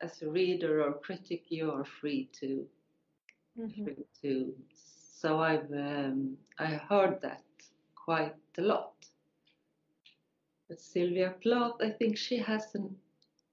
[0.00, 2.66] as a reader or critic, you are free to
[3.58, 3.84] mm-hmm.
[3.84, 4.54] free to.
[4.74, 7.42] So I've um, I heard that
[7.94, 8.92] quite a lot.
[10.68, 12.80] But Sylvia Plath, I think she has a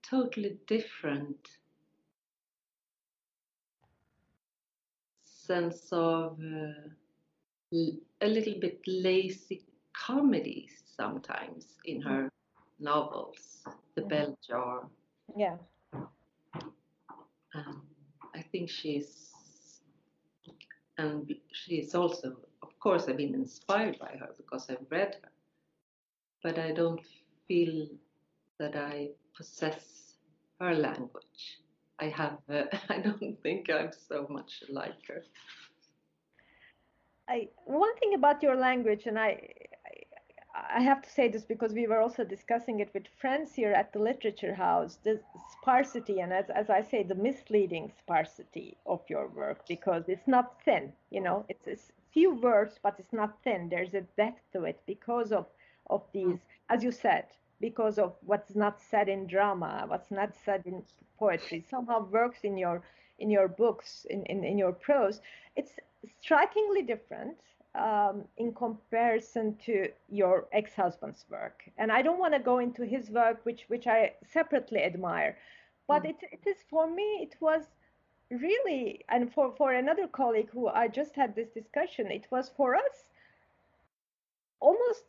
[0.10, 1.58] totally different
[5.24, 7.78] sense of uh,
[8.22, 12.30] a little bit lazy comedy sometimes in her
[12.80, 13.64] novels,
[13.96, 14.10] The mm-hmm.
[14.10, 14.88] Bell Jar.
[15.36, 15.58] Yeah.
[17.54, 17.82] Um,
[18.36, 19.32] I think she's,
[20.98, 25.30] and she's also, of course, I've been inspired by her because I've read her,
[26.44, 27.02] but I don't
[27.48, 27.88] feel
[28.60, 30.16] that I possess
[30.60, 31.60] her language.
[32.00, 35.24] I have, uh, I don't think I'm so much like her.
[37.30, 39.54] I, one thing about your language, and I,
[40.74, 43.94] I have to say this because we were also discussing it with friends here at
[43.94, 45.20] the Literature House, the
[45.52, 50.62] sparsity and as, as I say, the misleading sparsity of your work because it's not
[50.64, 53.70] thin, you know, it's, it's few words, but it's not thin.
[53.70, 55.46] There's a depth to it because of,
[55.90, 57.26] of these, as you said,
[57.60, 60.84] because of what's not said in drama, what's not said in
[61.18, 62.84] poetry, somehow works in your
[63.20, 65.22] in your books, in, in, in your prose.
[65.56, 65.72] It's
[66.22, 67.38] strikingly different
[67.74, 71.64] um, in comparison to your ex-husband's work.
[71.78, 75.38] And I don't want to go into his work, which which I separately admire,
[75.88, 76.10] but mm.
[76.12, 77.64] it, it is for me it was
[78.30, 82.76] really and for for another colleague who I just had this discussion, it was for
[82.76, 83.10] us
[84.60, 85.06] almost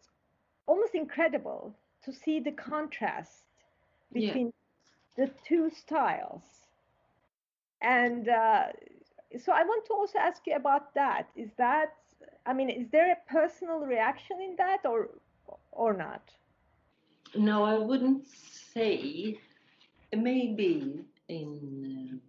[0.67, 1.75] almost incredible
[2.09, 3.45] to see the contrast
[4.13, 4.53] between
[5.19, 5.25] yeah.
[5.27, 6.43] the two styles.
[7.83, 8.65] And uh,
[9.45, 11.29] so I want to also ask you about that.
[11.37, 11.95] Is that
[12.47, 15.11] I mean, is there a personal reaction in that or
[15.73, 16.23] or not?
[17.37, 18.27] No, I wouldn't
[18.75, 19.39] say.
[20.11, 22.21] Maybe in um,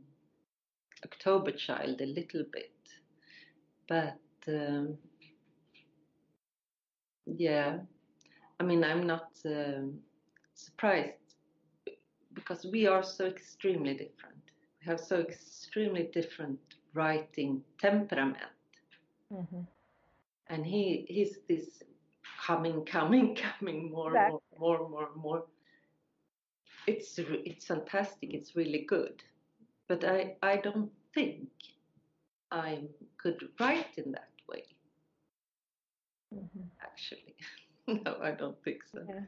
[1.06, 2.76] October Child a little bit,
[3.88, 4.98] but um,
[7.26, 7.78] yeah,
[8.60, 10.00] I mean, I'm not um,
[10.54, 11.13] surprised
[12.34, 14.43] because we are so extremely different.
[14.80, 16.60] We have so extremely different
[16.93, 18.38] writing temperament.
[19.34, 19.62] Mm-hmm
[20.50, 21.84] and he he's this
[22.45, 24.39] coming, coming, coming more, exactly.
[24.60, 25.43] more, more, more, more.
[26.88, 28.34] It's it's fantastic.
[28.34, 29.24] It's really good,
[29.88, 31.50] but I I don't think
[32.52, 32.84] I
[33.17, 34.63] could write in that way.
[36.34, 36.67] Mm-hmm.
[36.82, 37.29] Actually,
[38.06, 38.99] no, I don't think so.
[39.08, 39.25] Yeah.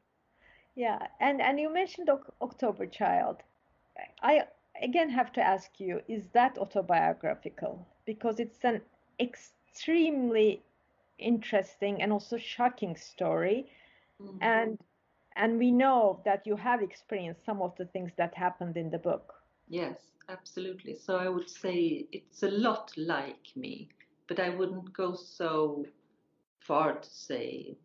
[0.76, 2.10] yeah, and and you mentioned
[2.42, 3.38] October Child.
[4.22, 4.44] I
[4.82, 7.88] again have to ask you: Is that autobiographical?
[8.06, 8.82] Because it's an
[9.20, 10.64] extremely
[11.22, 13.68] interesting and also shocking story
[14.22, 14.38] mm-hmm.
[14.42, 14.78] and
[15.38, 18.98] and we know that you have experienced some of the things that happened in the
[18.98, 19.34] book
[19.68, 19.98] yes
[20.30, 23.88] absolutely so i would say it's a lot like me
[24.28, 25.86] but i wouldn't go so
[26.60, 27.78] far to say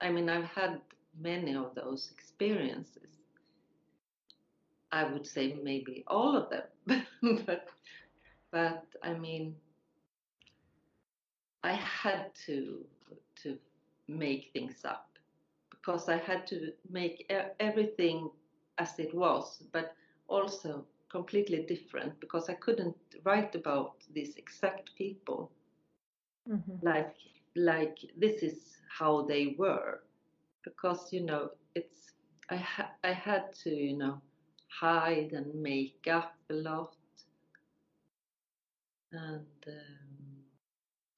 [0.00, 0.80] i mean i've had
[1.20, 3.10] many of those experiences
[4.92, 7.06] i would say maybe all of them
[7.46, 7.68] but
[8.50, 9.54] but i mean
[11.62, 12.84] I had to
[13.42, 13.58] to
[14.08, 15.08] make things up
[15.70, 18.30] because I had to make everything
[18.78, 19.94] as it was, but
[20.28, 25.50] also completely different because I couldn't write about these exact people.
[26.48, 26.86] Mm-hmm.
[26.86, 27.14] Like
[27.64, 30.02] like this is how they were,
[30.64, 32.12] because you know it's
[32.50, 34.20] I ha- I had to you know
[34.68, 36.96] hide and make up a lot
[39.12, 39.46] and.
[39.66, 40.10] Um,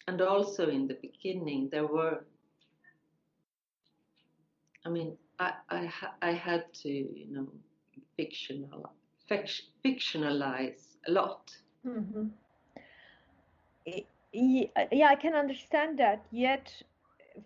[0.09, 2.24] and also in the beginning there were
[4.84, 7.49] I mean, I I, ha- I had to, you know,
[8.16, 8.90] fictional,
[9.84, 11.57] fictionalize a lot.
[11.86, 12.28] Mm-hmm.
[14.33, 16.26] Yeah, I can understand that.
[16.30, 16.83] Yet,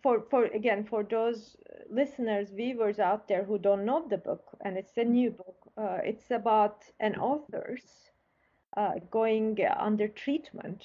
[0.03, 1.57] for for again, for those
[1.91, 5.73] listeners, viewers out there who don't know the book, and it's a new book.
[5.77, 8.11] Uh, it's about an author's
[8.77, 10.85] uh, going under treatment,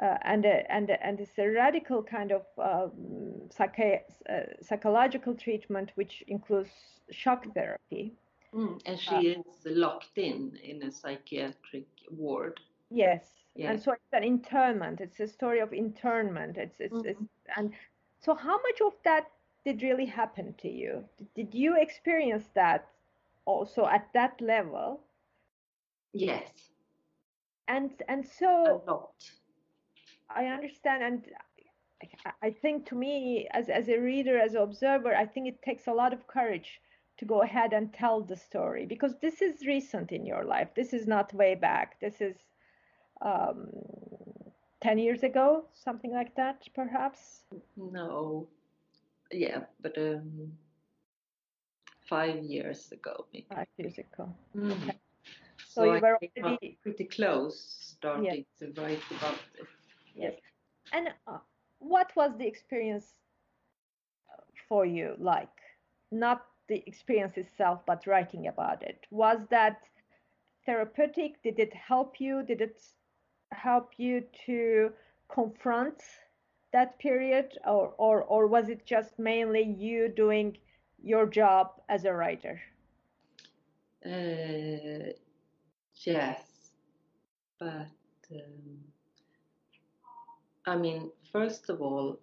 [0.00, 6.22] uh, and and and it's a radical kind of um, psychi- uh, psychological treatment, which
[6.28, 8.14] includes shock therapy.
[8.54, 12.60] Mm, and she is locked in in a psychiatric ward.
[12.90, 13.43] Yes.
[13.54, 13.70] Yeah.
[13.70, 15.00] And so it's an internment.
[15.00, 16.56] It's a story of internment.
[16.58, 17.04] It's it's, Mhm.
[17.04, 17.72] it's and
[18.18, 19.30] so how much of that
[19.64, 21.08] did really happen to you?
[21.34, 22.88] Did you experience that
[23.44, 25.04] also at that level?
[26.12, 26.72] Yes,
[27.68, 29.34] And and so a lot.
[30.28, 31.32] I understand and
[32.24, 35.62] I- I think to me as as a reader as an observer I think it
[35.62, 36.80] takes a lot of courage
[37.18, 40.74] to go ahead and tell the story because this is recent in your life.
[40.74, 42.00] This is not way back.
[42.00, 42.44] This is
[43.22, 43.68] um,
[44.82, 47.42] 10 years ago, something like that, perhaps.
[47.76, 48.48] No,
[49.30, 50.52] yeah, but um,
[52.08, 53.46] five years ago, maybe.
[53.54, 54.34] Five years ago.
[54.56, 54.94] Mm.
[55.68, 59.66] So So, you I were already- pretty close, starting to write about it.
[60.14, 60.34] Yes.
[60.92, 61.38] And uh,
[61.78, 63.14] what was the experience
[64.30, 65.48] uh, for you like?
[66.12, 69.06] Not the experience itself, but writing about it.
[69.10, 69.80] Was that
[70.66, 71.42] therapeutic?
[71.42, 72.42] Did it help you?
[72.42, 72.80] Did it
[73.52, 74.92] help you to
[75.28, 76.02] confront
[76.72, 80.56] that period, or or or was it just mainly you doing
[81.02, 82.60] your job as a writer?
[84.04, 85.12] Uh,
[86.04, 86.70] yes,
[87.58, 87.88] but
[88.32, 88.78] um,
[90.66, 92.20] I mean, first of all,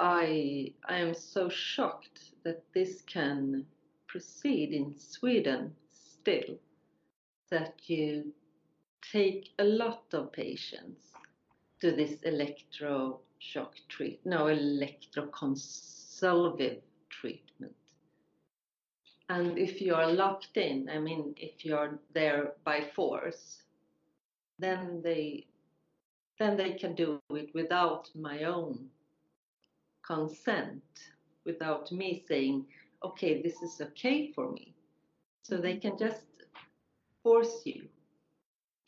[0.00, 3.66] I I am so shocked that this can
[4.08, 6.58] proceed in Sweden still.
[7.50, 8.32] That you
[9.12, 11.12] take a lot of patients
[11.80, 16.80] to this electroshock treat, no electroconsultative
[17.10, 17.74] treatment.
[19.28, 23.62] And if you are locked in, I mean, if you're there by force,
[24.58, 25.46] then they
[26.38, 28.90] then they can do it without my own
[30.06, 30.82] consent,
[31.46, 32.66] without me saying,
[33.02, 34.74] okay, this is okay for me.
[35.42, 36.26] So they can just
[37.22, 37.88] force you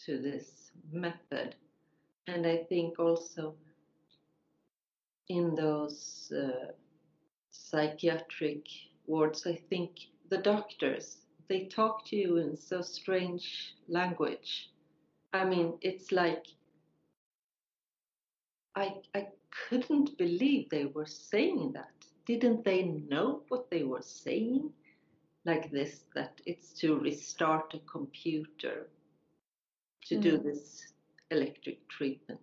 [0.08, 1.54] to this method.
[2.26, 3.54] And I think also
[5.28, 6.72] in those uh,
[7.50, 8.64] psychiatric
[9.06, 9.90] wards, I think
[10.30, 14.70] the doctors they talk to you in so strange language.
[15.34, 16.46] I mean, it's like
[18.74, 21.92] I I couldn't believe they were saying that.
[22.26, 24.72] Didn't they know what they were saying?
[25.44, 28.88] Like this, that it's to restart a computer
[30.08, 30.44] to do Mm.
[30.44, 30.92] this
[31.30, 32.40] electric treatment.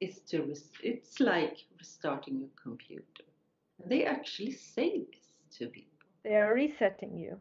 [0.00, 3.24] Is to res- it's like restarting your computer.
[3.86, 6.06] They actually say this to people.
[6.24, 7.40] They are resetting you.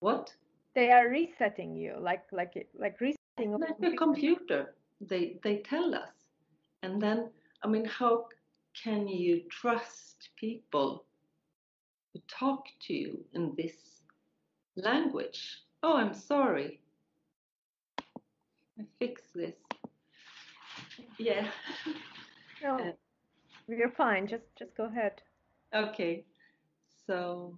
[0.00, 0.34] What?
[0.74, 3.54] They are resetting you, like like like resetting.
[3.54, 3.96] a like a computer.
[3.96, 6.14] computer they they tell us
[6.82, 7.30] and then
[7.62, 8.26] i mean how
[8.84, 11.04] can you trust people
[12.12, 14.02] who talk to you in this
[14.76, 16.80] language oh i'm sorry
[18.98, 19.54] fix this
[21.18, 21.46] yeah
[22.62, 22.92] No, Uh,
[23.68, 24.26] you're fine.
[24.26, 25.22] Just just go ahead.
[25.74, 26.24] okay
[27.06, 27.56] so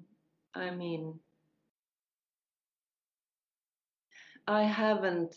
[0.55, 1.21] i mean
[4.49, 5.37] i haven't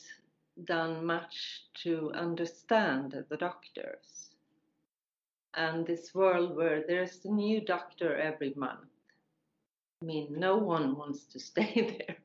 [0.65, 4.35] done much to understand the doctors
[5.55, 8.89] and this world where there's a new doctor every month.
[10.01, 12.17] I mean, no one wants to stay there.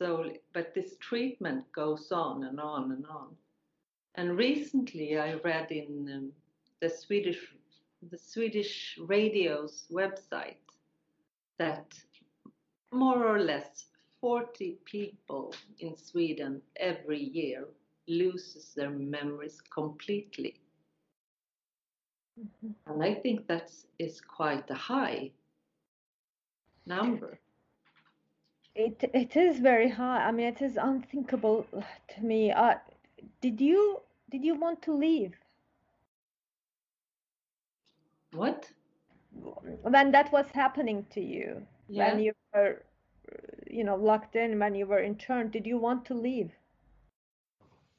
[0.00, 3.36] So, but this treatment goes on and on and on.
[4.14, 6.32] And recently, I read in um,
[6.80, 7.54] the Swedish
[8.10, 10.56] the Swedish radio's website
[11.58, 11.94] that
[12.92, 13.84] more or less
[14.22, 17.66] 40 people in Sweden every year
[18.08, 20.56] loses their memories completely.
[22.38, 22.74] Mhm.
[22.86, 25.32] And I think that is quite a high
[26.86, 27.38] number.
[28.80, 30.26] It it is very high.
[30.26, 31.66] I mean, it is unthinkable
[32.08, 32.50] to me.
[32.52, 32.76] Uh,
[33.40, 35.36] did you did you want to leave
[38.32, 38.72] What?
[39.82, 41.66] when that was happening to you?
[41.88, 42.14] Yeah.
[42.14, 42.84] When you were,
[43.70, 46.52] you know, locked in, when you were interned, did you want to leave?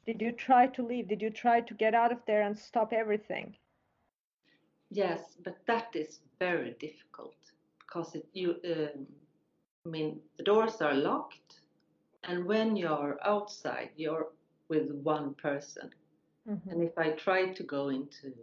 [0.06, 1.08] Did you try to leave?
[1.08, 3.58] Did you try to get out of there and stop everything?
[4.90, 7.36] Yes, but that is very difficult
[7.80, 9.08] because it, you, um,
[9.86, 11.62] I mean, the doors are locked,
[12.24, 14.28] and when you're outside, you're
[14.68, 15.94] with one person.
[16.48, 16.72] Mhm.
[16.72, 18.34] And if I try to go into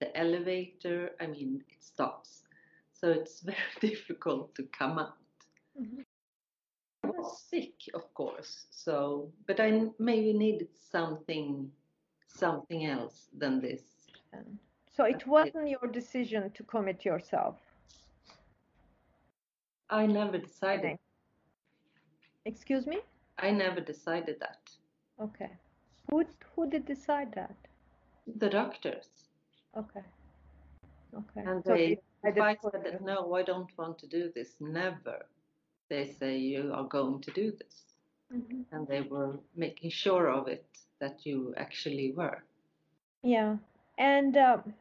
[0.00, 2.44] the elevator, I mean, it stops.
[2.92, 5.18] So it's very difficult to come out.
[5.78, 6.04] Mhm.
[7.04, 8.66] I was sick, of course.
[8.70, 11.72] So, but I maybe needed something,
[12.28, 13.82] something else than this.
[14.96, 15.26] So it.
[15.26, 17.71] wasn't your decision to commit yourself.
[19.92, 20.98] I never decided.
[22.46, 23.00] Excuse me?
[23.38, 24.78] I never decided that.
[25.20, 25.58] Okay.
[26.10, 26.24] Who
[26.54, 27.56] who did decide that?
[28.36, 29.30] The doctors.
[29.76, 30.04] Okay.
[31.14, 31.46] Okay.
[31.46, 35.26] And So they, if I said that, no, I don't want to do this, never.
[35.88, 37.96] They say you are going to do this.
[38.32, 38.66] Mhm.
[38.72, 40.66] And they were making sure of it
[41.00, 42.44] that you actually were.
[43.22, 43.58] Yeah.
[43.98, 44.74] And um,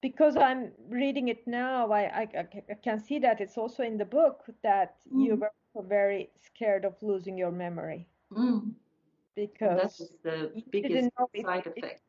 [0.00, 2.28] because I'm reading it now, I, I,
[2.70, 5.40] I can see that it's also in the book that you Mhm.
[5.74, 8.74] were very scared of losing your memory Mm.
[9.34, 12.02] Because is the biggest if, side if effect.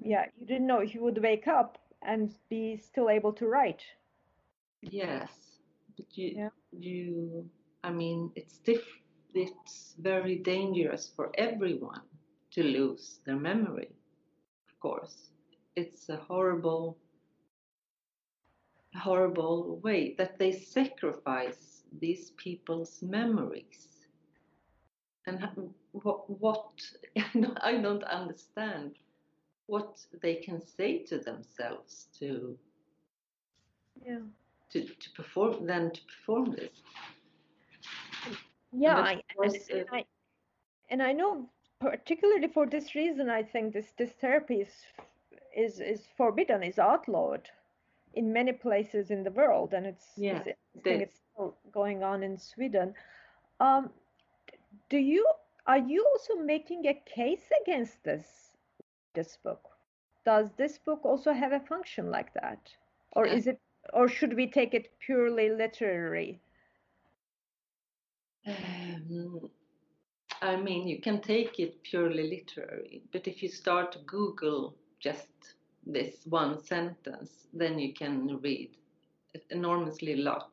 [0.00, 3.84] yeah, you didn't know if you would wake up and be still able to write.
[4.82, 5.60] Yes,
[5.96, 6.50] but you, Yeah.
[6.72, 7.48] you,
[7.82, 9.02] I mean, it's diff-
[9.34, 12.02] it's very dangerous for everyone
[12.52, 13.88] to lose their memory.
[14.68, 15.30] Of course,
[15.76, 16.96] it's a horrible,
[18.96, 24.06] horrible way that they sacrifice these people's memories.
[25.26, 25.46] And
[25.92, 26.70] what, what
[27.62, 28.96] I don't understand
[29.66, 32.56] what they can say to themselves to
[34.06, 34.20] Yeah.
[34.70, 36.82] to, to perform then to perform this.
[38.72, 40.04] Yeah, that I, and, was, and uh, I
[40.90, 41.48] and I know
[41.80, 44.86] particularly for this reason, I think this this therapy is
[45.56, 47.48] is is forbidden, is outlawed
[48.14, 52.02] in many places in the world, and it's Yeah, it's I think it's still going
[52.02, 52.94] on in Sweden.
[53.60, 53.90] Um,
[54.88, 55.26] do you
[55.66, 58.56] are you also making a case against this
[59.14, 59.78] this book?
[60.24, 62.76] Does this book also have a function like that,
[63.12, 63.38] or Yeah.
[63.38, 63.60] is it
[63.92, 66.40] or should we take it purely literary?
[68.46, 69.50] Um,
[70.40, 75.28] I mean, you can take it purely literary, but if you start to Google just
[75.88, 78.76] this one sentence, then you can read
[79.50, 80.52] enormously lot.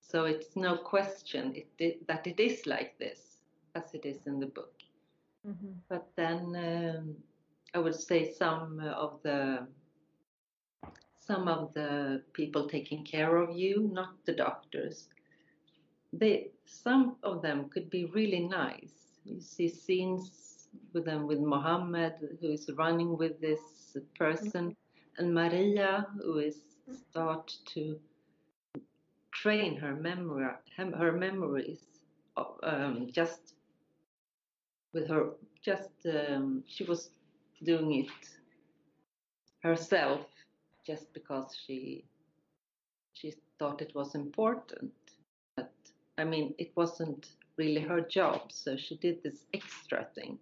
[0.00, 3.42] So it's no question it, it, that it is like this,
[3.74, 4.74] as it is in the book.
[5.46, 5.82] Mhm.
[5.88, 7.16] But then um,
[7.74, 9.66] I would say some of the
[11.18, 15.08] some of the people taking care of you, not the doctors,
[16.12, 19.20] they some of them could be really nice.
[19.24, 20.30] You see scenes
[20.96, 23.60] with them with Mohammed, who is running with this
[24.18, 24.74] person,
[25.18, 26.56] and Maria, who is
[27.10, 28.00] start to
[29.32, 31.84] train her memory, her memories,
[32.38, 33.54] of, um, just
[34.94, 35.32] with her,
[35.62, 37.10] just um, she was
[37.62, 38.28] doing it
[39.62, 40.24] herself,
[40.86, 42.04] just because she
[43.12, 44.94] she thought it was important.
[45.56, 45.72] But
[46.16, 50.38] I mean, it wasn't really her job, so she did this extra thing.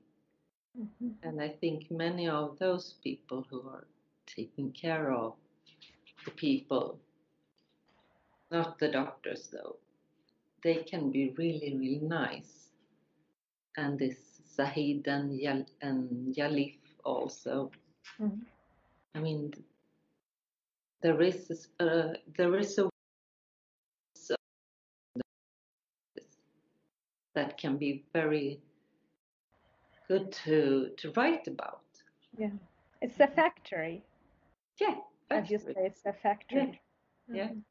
[0.76, 1.14] Mhm.
[1.22, 3.86] And I think many of those people who are
[4.26, 5.34] taking care of
[6.24, 7.00] the people,
[8.50, 9.76] not the doctors though,
[10.62, 12.70] they can be really, really nice.
[13.76, 17.70] And this Zahid and, Yal- and Yalif also.
[18.18, 18.46] Mhm.
[19.14, 19.52] I mean,
[21.02, 22.88] there is uh, there is a
[27.34, 28.60] that can be very
[30.14, 32.02] good to to write about.
[32.36, 32.50] Yeah,
[33.00, 34.04] it's a factory.
[34.80, 34.96] Yeah,
[35.30, 36.80] As you say, it's a factory.
[37.32, 37.50] Yeah.
[37.50, 37.64] Mhm.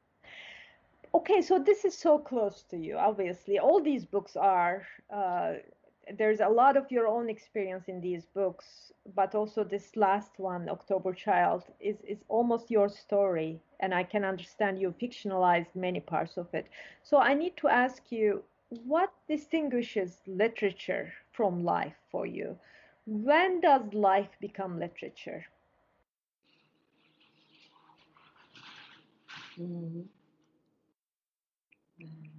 [1.14, 3.58] Okay, so this is so close to you, obviously.
[3.58, 5.54] All these books are, uh,
[6.16, 10.68] there's a lot of your own experience in these books, but also this last one,
[10.68, 13.60] October Child, is, is almost your story.
[13.80, 16.68] And I can understand you fictionalized many parts of it.
[17.02, 22.58] So I need to ask you, what distinguishes literature from life for you?
[23.06, 25.44] When does life become literature?
[29.58, 30.04] Mm.
[32.00, 32.30] Mm.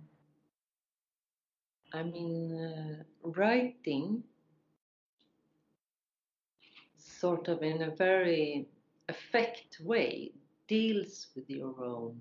[1.93, 4.23] I mean, uh, writing
[6.97, 8.67] sort of in a very
[9.09, 10.31] effect way
[10.67, 12.19] deals with your own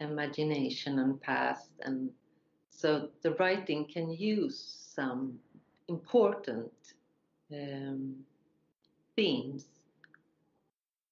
[0.00, 2.10] imagination and past and
[2.70, 4.58] so the writing can use
[4.94, 5.38] some
[5.90, 6.72] important
[7.52, 8.14] um,
[9.16, 9.64] themes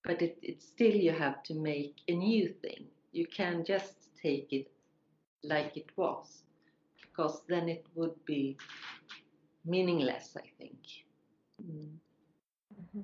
[0.09, 2.87] but it, it still you have to make a new thing.
[3.12, 4.70] You can't just take it
[5.43, 6.45] like it was,
[7.03, 8.57] because then it would be
[9.66, 10.79] meaningless, I think.
[11.62, 11.89] Mm.
[12.81, 13.01] Mm-hmm.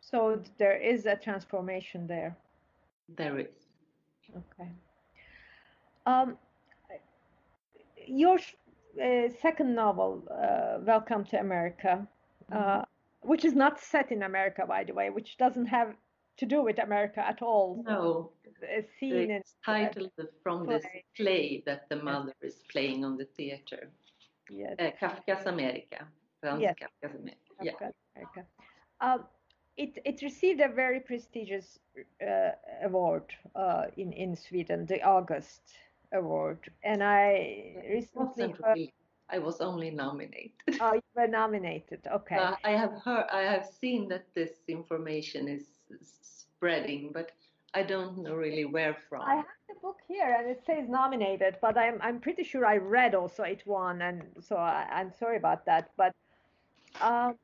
[0.00, 2.36] So there is a transformation there.
[3.16, 3.68] There is.
[4.30, 4.70] Okay.
[6.06, 6.38] Um,
[8.06, 8.38] your
[9.40, 12.06] second novel, uh, Welcome to America,
[12.52, 13.28] uh, mm-hmm.
[13.28, 15.94] which is not set in America, by the way, which doesn't have
[16.38, 17.84] to do with America at all.
[17.86, 18.32] No.
[18.62, 20.10] A scene it's titled
[20.42, 20.74] from play.
[20.76, 20.86] this
[21.16, 22.52] play that the mother yes.
[22.52, 23.90] is playing on the theater.
[24.50, 24.76] Yes.
[24.78, 26.06] Uh, Kafka's America.
[26.40, 26.74] Franz yes.
[26.78, 27.40] Kafka's America.
[27.60, 28.22] Kafka's yeah.
[28.22, 28.46] America.
[29.00, 29.24] Um,
[29.76, 31.78] it, it received a very prestigious
[32.22, 32.50] uh,
[32.84, 33.24] award
[33.54, 35.62] uh, in, in Sweden, the August
[36.12, 36.58] Award.
[36.82, 38.78] And I recently heard,
[39.28, 40.52] I was only nominated.
[40.80, 42.00] Oh, you were nominated.
[42.12, 42.36] Okay.
[42.36, 45.66] Uh, I have heard, I have seen that this information is
[46.22, 47.32] spreading, but
[47.74, 49.22] I don't know really where from.
[49.22, 52.78] I have the book here, and it says nominated, but I'm I'm pretty sure I
[52.78, 55.90] read also it won, and so I, am sorry about that.
[55.96, 56.12] But
[57.00, 57.36] um,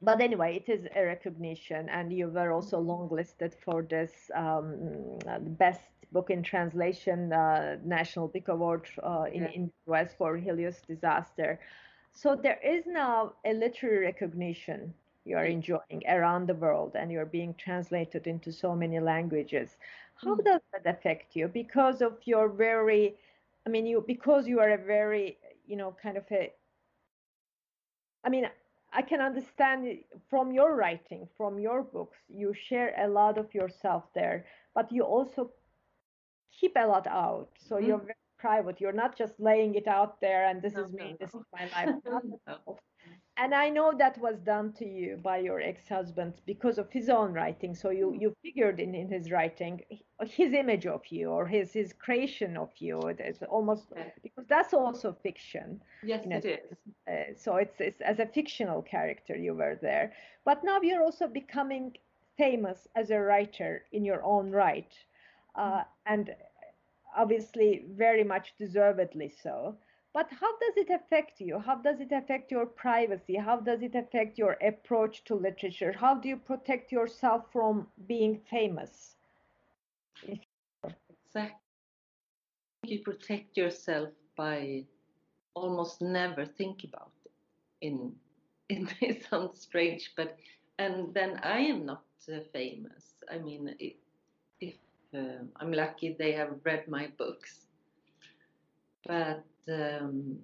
[0.00, 5.38] but anyway, it is a recognition, and you were also longlisted for this um, the
[5.40, 9.50] best book in translation uh, National Book Award uh, in, yeah.
[9.50, 11.58] in the US for Helios Disaster.
[12.12, 14.92] So there is now a literary recognition
[15.24, 19.76] you are enjoying around the world, and you're being translated into so many languages.
[20.16, 20.44] How mm.
[20.44, 21.46] does that affect you?
[21.46, 23.14] Because of your very,
[23.64, 26.52] I mean, you because you are a very, you know, kind of a
[28.24, 28.48] I mean,
[28.92, 29.98] I can understand
[30.28, 34.44] from your writing, from your books, you share a lot of yourself there,
[34.74, 35.50] but you also
[36.58, 37.48] keep a lot out.
[37.58, 37.86] So mm-hmm.
[37.86, 38.80] you're very private.
[38.80, 41.40] You're not just laying it out there and this no, is me, no, this no.
[41.40, 41.94] is my life.
[43.36, 47.32] and I know that was done to you by your ex-husband because of his own
[47.32, 47.74] writing.
[47.74, 48.20] So you, hmm.
[48.20, 49.80] you figured in, in his writing
[50.26, 53.00] his image of you or his his creation of you.
[53.08, 53.84] It's almost
[54.22, 55.80] because that's also fiction.
[56.02, 56.78] Yes, it is.
[57.08, 60.12] Uh, so it's, it's as a fictional character you were there,
[60.44, 61.96] but now you're also becoming
[62.38, 64.92] famous as a writer in your own right,
[65.54, 66.12] uh, hmm.
[66.12, 66.34] and
[67.16, 69.76] obviously very much deservedly so.
[70.14, 71.58] But how does it affect you?
[71.58, 73.34] How does it affect your privacy?
[73.36, 75.92] How does it affect your approach to literature?
[75.92, 79.16] How do you protect yourself from being famous?
[80.24, 81.58] Exactly.
[82.84, 84.84] You protect yourself by
[85.54, 87.32] almost never think about it.
[87.80, 88.14] In,
[88.68, 90.36] in it sounds strange, but
[90.78, 93.14] and then I am not uh, famous.
[93.30, 93.94] I mean, if,
[94.60, 94.74] if
[95.14, 97.66] uh, I'm lucky, they have read my books,
[99.06, 100.38] but um,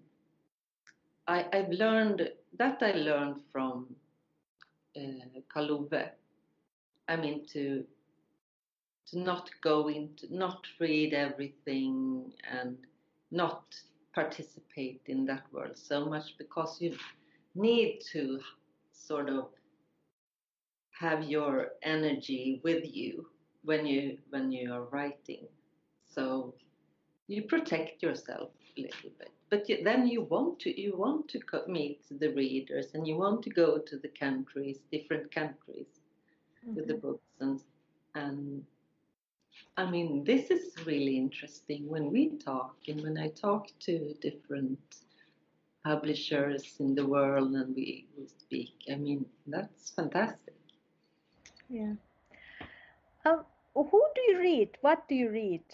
[1.27, 3.95] I, have learned that I learned from
[4.97, 5.01] uh,
[7.09, 7.85] I mean to
[9.07, 12.77] to not go into, not read everything and
[13.31, 13.75] not
[14.15, 16.95] participate in that world so much because you
[17.55, 18.41] need to
[18.93, 19.47] sort of
[20.91, 23.27] have your energy with you
[23.69, 25.47] when you when you are writing
[26.15, 26.55] so
[27.27, 28.49] you protect yourself
[28.79, 31.39] a little bit but you, then you want to you want to
[31.69, 35.91] meet the readers and you want to go to the countries different countries
[36.65, 36.77] mm-hmm.
[36.77, 37.09] with the mm-hmm.
[37.09, 37.61] books and
[38.15, 38.65] and
[39.77, 44.79] I mean this is really interesting when we talk and when I talk to different
[45.85, 50.55] publishers in the world and we, we speak I mean that's fantastic
[51.69, 51.93] yeah
[53.27, 53.45] um,
[53.85, 55.65] who do you read what do you read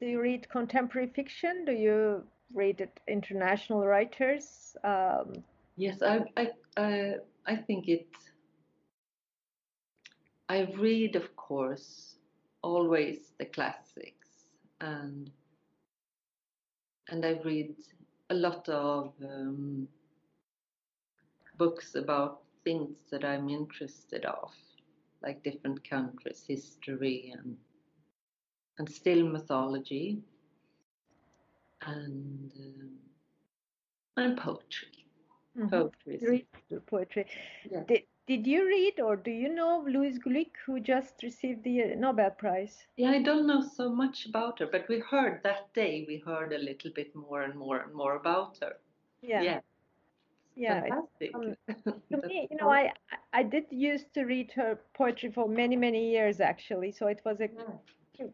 [0.00, 1.64] do you read contemporary fiction?
[1.66, 2.24] Do you
[2.54, 4.74] read international writers?
[4.82, 5.44] Um,
[5.76, 7.14] yes, I, I, I,
[7.46, 8.06] I think it.
[10.48, 12.16] I read, of course,
[12.62, 14.46] always the classics,
[14.80, 15.30] and
[17.10, 17.74] and I read
[18.30, 19.86] a lot of um,
[21.58, 24.50] books about things that I'm interested of,
[25.22, 27.56] like different countries, history, and
[28.78, 30.22] and still mythology
[31.86, 32.90] and um,
[34.16, 34.88] and poetry.
[35.58, 35.68] Mm-hmm.
[35.68, 36.46] Poetry.
[36.86, 37.26] Poetry.
[37.70, 37.82] Yeah.
[37.88, 41.86] Did, did you read or do you know Louise Glück, who just received the uh,
[41.96, 42.86] Nobel Prize?
[42.96, 46.04] Yeah, I don't know so much about her, but we heard that day.
[46.06, 48.76] We heard a little bit more and more and more about her.
[49.20, 49.42] Yeah.
[49.42, 49.60] Yeah.
[50.54, 50.82] Yeah,
[51.34, 51.54] um,
[52.12, 52.92] to me, you know, I
[53.32, 57.40] I did used to read her poetry for many many years actually, so it was
[57.40, 57.78] a yeah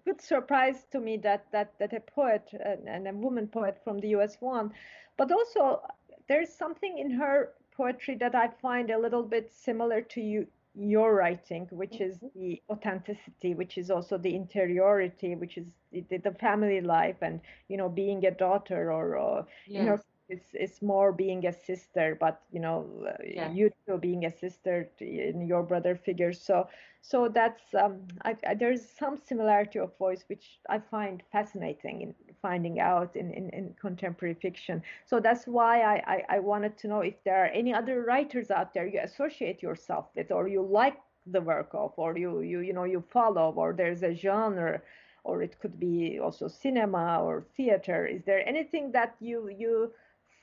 [0.04, 3.98] good surprise to me that that that a poet and, and a woman poet from
[3.98, 4.38] the U.S.
[4.40, 4.72] won,
[5.16, 5.82] but also
[6.28, 11.14] there's something in her poetry that I find a little bit similar to you your
[11.14, 12.34] writing, which is Mm-hmm.
[12.34, 17.76] the authenticity, which is also the interiority, which is the, the family life, and you
[17.76, 20.15] know, being a daughter, or in her Yes.
[20.28, 22.86] It's it's more being a sister, but you know,
[23.34, 23.54] Yeah.
[23.54, 26.32] you too being a sister in your brother figure.
[26.32, 26.68] So
[27.00, 32.14] so that's um, I, I, there's some similarity of voice, which I find fascinating in
[32.42, 34.82] finding out in, in, in contemporary fiction.
[35.04, 35.94] So that's why I,
[36.28, 39.62] I, I wanted to know if there are any other writers out there you associate
[39.62, 43.52] yourself with, or you like the work of, or you you you know you follow,
[43.56, 44.80] or there's a genre,
[45.24, 48.06] or it could be also cinema or theater.
[48.06, 49.92] Is there anything that you you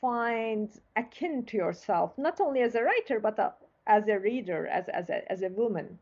[0.03, 3.53] find akin to yourself, not only as a writer but uh
[3.87, 5.99] as a reader, as as a as a woman?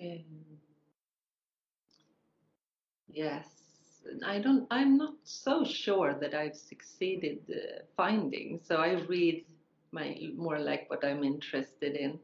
[0.00, 0.58] Um,
[3.08, 4.04] yes.
[4.24, 4.66] I don't.
[4.70, 8.60] I'm not so sure that I've succeeded uh, finding.
[8.62, 9.44] So I read
[9.92, 12.20] my more like what I'm interested in,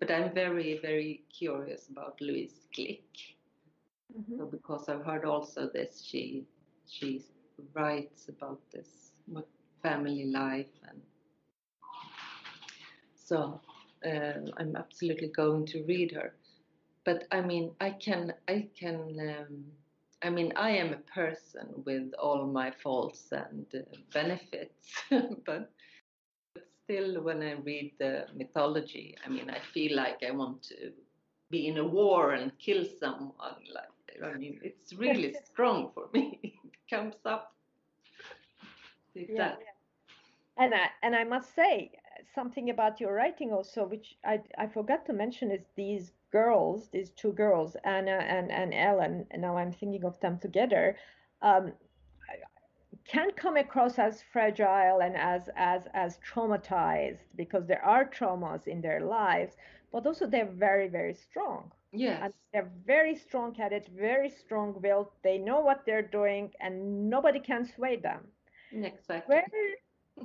[0.00, 3.34] but I'm very very curious about Louise Glück.
[4.12, 4.38] Mhm.
[4.38, 6.46] So because I've heard also this, she
[6.86, 7.20] she
[7.74, 9.46] writes about this what
[9.82, 11.00] family life and
[13.14, 13.60] so
[14.06, 16.34] uh, I'm absolutely going to read her.
[17.04, 19.64] But I mean, I can I can um,
[20.22, 23.80] I mean I am a person with all my faults and uh,
[24.12, 25.02] benefits,
[25.46, 25.70] but
[26.54, 30.92] but still when I read the mythology, I mean I feel like I want to
[31.50, 33.62] be in a war and kill someone.
[33.74, 36.53] Like I mean, it's really strong for me.
[36.88, 37.54] Comes up
[39.14, 39.36] like Yeah.
[39.36, 39.58] that.
[40.56, 41.92] And I, and I must say
[42.34, 47.10] something about your writing also, which I, I forgot to mention is these girls, these
[47.10, 50.96] two girls, Anna and, and Ellen, and now I'm thinking of them together,
[51.42, 51.72] um,
[53.04, 58.80] can come across as fragile and as, as, as traumatized because there are traumas in
[58.80, 59.56] their lives,
[59.92, 61.70] but also they're very, very strong.
[61.94, 62.20] Yes.
[62.22, 65.10] And they're very strong headed, very strong willed.
[65.22, 68.28] They know what they're doing, and nobody can sway them.
[68.72, 69.36] Exactly.
[69.36, 69.46] Where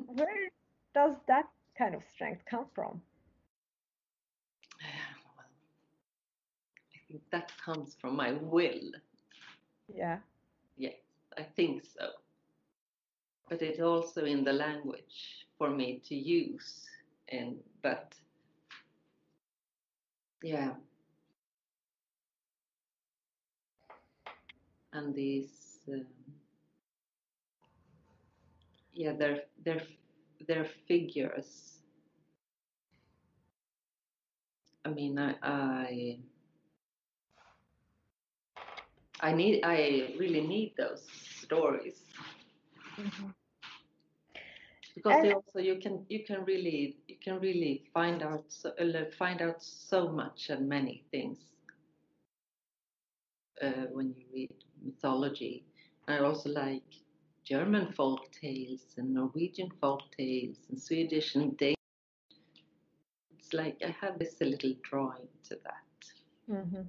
[0.08, 0.50] where
[0.94, 3.02] does that kind of strength come from?
[4.82, 5.46] Ah, well,
[6.96, 8.92] I think that comes from my will.
[9.94, 10.20] Yeah.
[10.78, 10.96] Yes,
[11.38, 12.10] I think so.
[13.50, 16.86] But it's also in the language for me to use.
[17.30, 18.16] And but
[20.42, 20.74] yeah.
[24.94, 26.06] And these um,
[28.94, 29.84] yeah, they're they're
[30.48, 31.80] they're figures.
[34.86, 36.20] I mean, I, I
[39.22, 42.04] I need I really need those stories.
[44.96, 48.70] Because they And- also you can you can really you can really find out so,
[48.80, 51.38] uh, find out so much and many things
[53.62, 54.54] uh, when you read
[54.84, 55.66] mythology.
[56.08, 56.84] I also like
[57.44, 61.76] German folk tales and Norwegian folk tales and Swedish and Danish.
[63.38, 66.12] It's like I have this little drawing to that.
[66.50, 66.88] Mhm.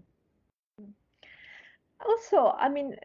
[2.07, 2.97] Also, I mean,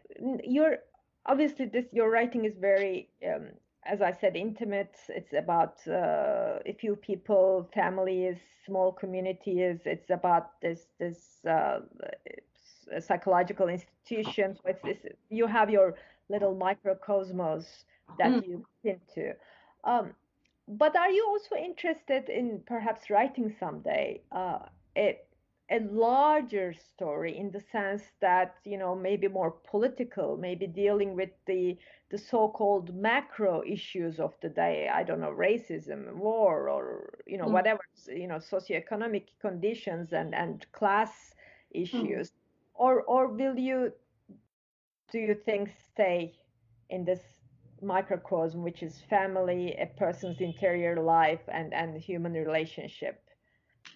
[0.42, 0.78] you're
[1.26, 3.48] obviously this your writing is very, um,
[3.84, 4.96] as I said, intimate.
[5.08, 9.80] It's about uh, a few people, families, small communities.
[9.84, 11.80] It's about this this uh,
[13.00, 14.54] psychological institution.
[14.54, 15.94] So it's this you have your
[16.28, 17.84] little microcosmos
[18.18, 18.42] that Mm.
[18.42, 19.34] you look into.
[19.84, 20.14] Um,
[20.68, 24.58] but are you also interested in perhaps writing someday uh,
[24.96, 25.18] a,
[25.70, 31.30] a larger story in the sense that you know maybe more political, maybe dealing with
[31.46, 31.78] the
[32.10, 34.88] the so-called macro issues of the day?
[34.92, 37.48] I don't know, racism, war, or you know Mm.
[37.48, 41.34] whatever you know socioeconomic conditions and and class
[41.70, 42.30] issues,
[42.78, 43.92] or or will you
[45.10, 46.34] do you think stay
[46.90, 47.20] in this
[47.82, 53.22] microcosm, which is family, a person's interior life, and and human relationship?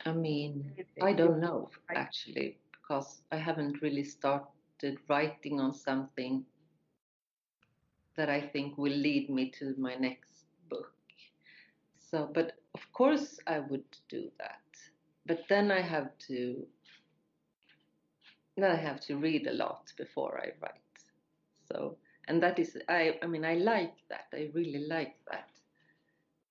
[0.07, 0.73] I mean,
[1.03, 6.45] I don't know actually because I haven't really started writing on something
[8.17, 10.93] that I think will lead me to my next book.
[11.99, 14.61] So, but of course I would do that.
[15.27, 16.67] But then I have to
[18.57, 20.81] that I have to read a lot before I write.
[21.71, 21.97] So,
[22.29, 24.27] and that is, I, I mean, I like that.
[24.33, 25.49] I really like that.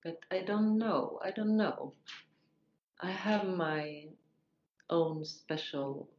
[0.04, 1.20] But I don't know.
[1.24, 1.94] I don't know.
[3.02, 4.06] I have my
[4.90, 6.10] own special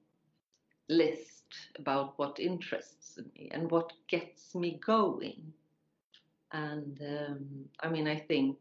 [0.88, 5.52] list about what interests me and what gets me going.
[6.52, 7.46] And um,
[7.80, 8.58] I mean, I think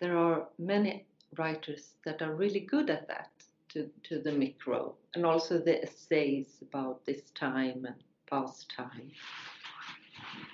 [0.00, 1.06] there are many
[1.36, 3.30] writers that are really good at that
[3.68, 7.96] to, to the micro and also the essays about this time and
[8.28, 9.10] past time.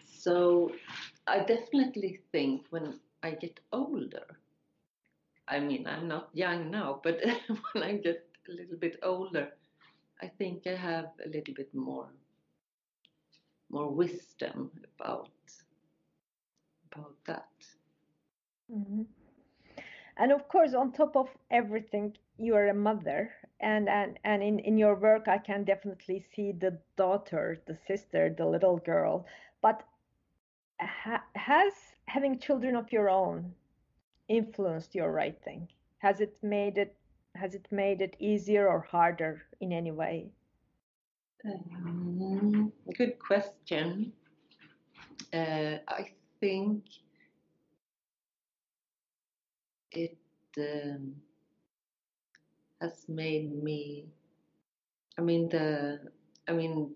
[0.06, 0.72] So
[1.26, 4.24] I definitely think when I get older,
[5.46, 7.20] I mean, I'm not young now, but
[7.72, 9.52] when I get a little bit older,
[10.22, 12.08] I think I have a little bit more
[13.70, 15.30] more wisdom about
[16.92, 17.48] about that.
[18.72, 19.02] Mm-hmm.
[20.16, 24.58] And of course, on top of everything, you are a mother, and and and in
[24.58, 29.26] in your work, I can definitely see the daughter, the sister, the little girl.
[29.60, 29.82] But
[30.80, 31.74] ha- has
[32.06, 33.54] having children of your own
[34.28, 35.68] influenced your writing?
[35.98, 36.96] Has it made it
[37.34, 40.30] has it made it easier or harder in any way?
[41.44, 44.12] Um, good question.
[45.32, 46.10] Uh, I
[46.40, 46.84] think
[49.96, 50.16] it
[50.58, 51.14] um,
[52.80, 54.06] has made me.
[55.18, 56.00] I mean the.
[56.48, 56.94] I mean,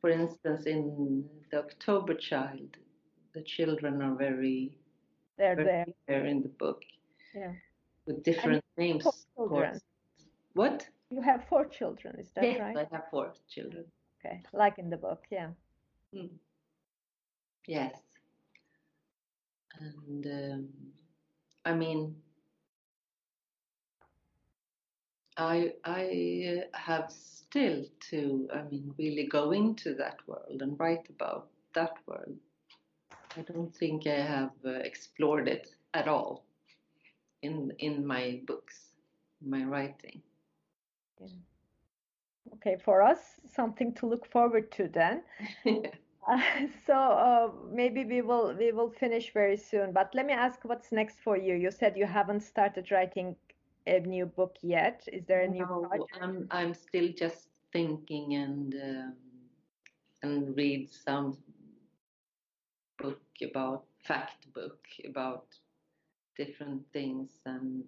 [0.00, 2.76] for instance, in the October Child,
[3.34, 4.76] the children are very.
[5.38, 5.86] They're there.
[6.06, 6.82] there in the book.
[7.34, 7.52] Yeah.
[8.06, 9.06] With different names.
[9.06, 9.80] Of course.
[10.54, 10.86] What?
[11.10, 12.76] You have four children, is that yes, right?
[12.76, 13.84] I have four children.
[14.24, 15.48] Okay, like in the book, yeah.
[16.14, 16.28] Mm.
[17.66, 17.94] Yes.
[19.80, 20.68] And um,
[21.64, 22.16] I mean,
[25.36, 31.48] I I have still to I mean really go into that world and write about
[31.74, 32.36] that world.
[33.36, 36.44] I don't think I have uh, explored it at all
[37.42, 38.92] in in my books,
[39.40, 40.22] my writing.
[41.20, 41.28] Yeah.
[42.54, 45.22] Okay, for us, something to look forward to then.
[46.26, 46.40] Uh,
[46.86, 49.92] so uh, maybe we will we will finish very soon.
[49.92, 51.54] But let me ask, what's next for you?
[51.54, 53.36] You said you haven't started writing
[53.86, 55.02] a new book yet.
[55.12, 56.18] Is there a new no, project?
[56.20, 59.14] I'm I'm still just thinking and um,
[60.22, 61.36] and read some
[62.98, 65.44] book about fact book about
[66.36, 67.84] different things and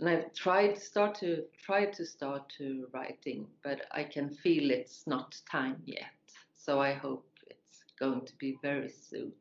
[0.00, 5.06] and I've tried start to try to start to writing, but I can feel it's
[5.06, 6.21] not time yet.
[6.64, 9.32] So I hope it's going to be very soon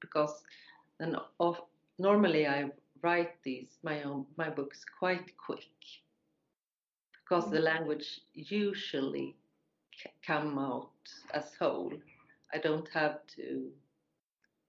[0.00, 0.42] because
[0.98, 1.60] then of,
[1.98, 2.70] normally I
[3.02, 5.68] write these my own my books quite quick
[7.12, 9.36] because the language usually
[9.94, 10.90] c- come out
[11.34, 11.92] as whole.
[12.54, 13.70] I don't have to,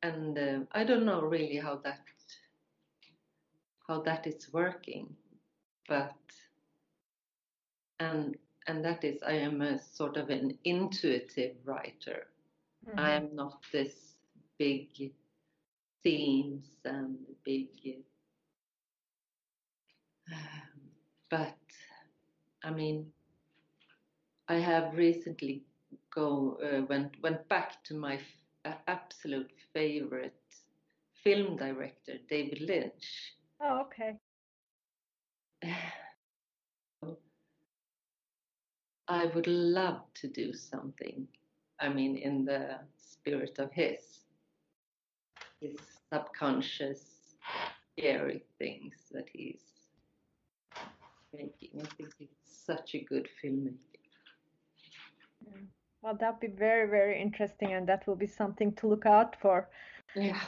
[0.03, 2.01] and uh, I don't know really how that
[3.88, 5.16] how that is working,
[5.88, 6.16] but
[8.01, 8.36] and
[8.68, 12.28] and that is I am a sort of an intuitive writer.
[12.97, 13.14] I Mhm.
[13.14, 14.16] am not this
[14.57, 15.14] big
[16.03, 17.70] themes and big,
[20.32, 20.91] um,
[21.30, 21.57] but
[22.64, 23.14] I mean,
[24.47, 25.66] I have recently
[26.09, 30.55] go uh, went went back to my f- uh, absolute favorite
[31.24, 33.36] film director, David Lynch.
[33.59, 34.20] Oh, okay.
[39.12, 41.28] I would love to do something.
[41.82, 44.20] I mean, in the spirit of his,
[45.59, 45.76] his
[46.09, 47.36] subconscious,
[47.91, 49.64] scary things that he's
[51.34, 51.82] making.
[51.82, 53.76] I think he's such a good filmmaker.
[56.01, 59.68] Well, that'd be very, very interesting, and that will be something to look out for.
[60.16, 60.39] Yeah.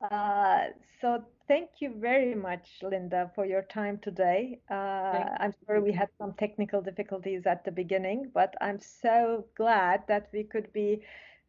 [0.00, 0.66] Uh,
[1.00, 4.60] so thank you very much, Linda, for your time today.
[4.70, 10.04] Uh, I'm sorry we had some technical difficulties at the beginning, but I'm so glad
[10.08, 11.02] that we could be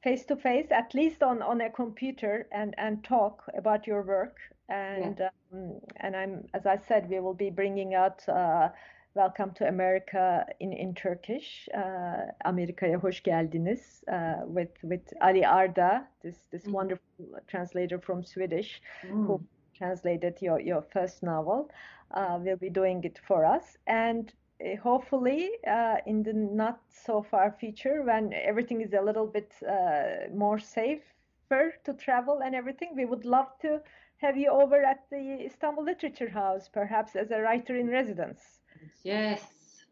[0.04, 4.38] face to face, at least on, on a computer, and, and talk about your work.
[4.70, 8.70] And um, and I'm, as I said, we will be bringing out uh,
[9.16, 16.07] Welcome to America in, in Turkish, uh, Amerika'ya hoş geldiniz, uh, with with Ali Arda,
[16.24, 16.74] this this Mhm.
[16.74, 19.26] wonderful translator from Swedish, Mm.
[19.26, 19.41] who
[19.74, 21.70] translated your your first novel,
[22.12, 24.32] uh, will be doing it for us, and
[24.62, 29.53] uh, hopefully uh, in the not so far future, when everything is a little bit
[29.64, 33.82] uh, more safer to travel and everything, we would love to
[34.22, 38.59] have you over at the Istanbul Literature House, perhaps as a writer in residence.
[39.04, 39.86] Yes,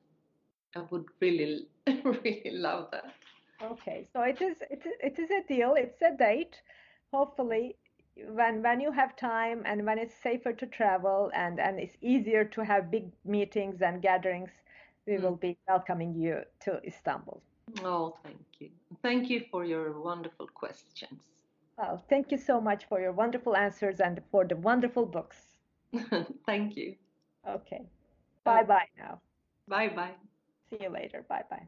[0.75, 1.67] I would really,
[2.03, 3.13] really love that.
[3.61, 5.73] Okay, so it is it is it is a deal.
[5.75, 6.61] It's a date.
[7.11, 7.75] Hopefully,
[8.15, 12.43] when when you have time and when it's safer to travel and and it's easier
[12.45, 14.51] to have big meetings and gatherings,
[15.07, 15.21] we Mm.
[15.23, 17.41] will be welcoming you to Istanbul.
[17.83, 18.69] Oh, thank you.
[19.01, 21.21] Thank you for your wonderful questions.
[21.77, 25.57] Well, thank you so much for your wonderful answers and for the wonderful books.
[26.45, 26.95] Thank you.
[27.47, 27.85] Okay.
[28.47, 29.21] Bye bye now.
[29.67, 30.15] Bye bye.
[30.71, 31.25] See you later.
[31.29, 31.67] Bye bye.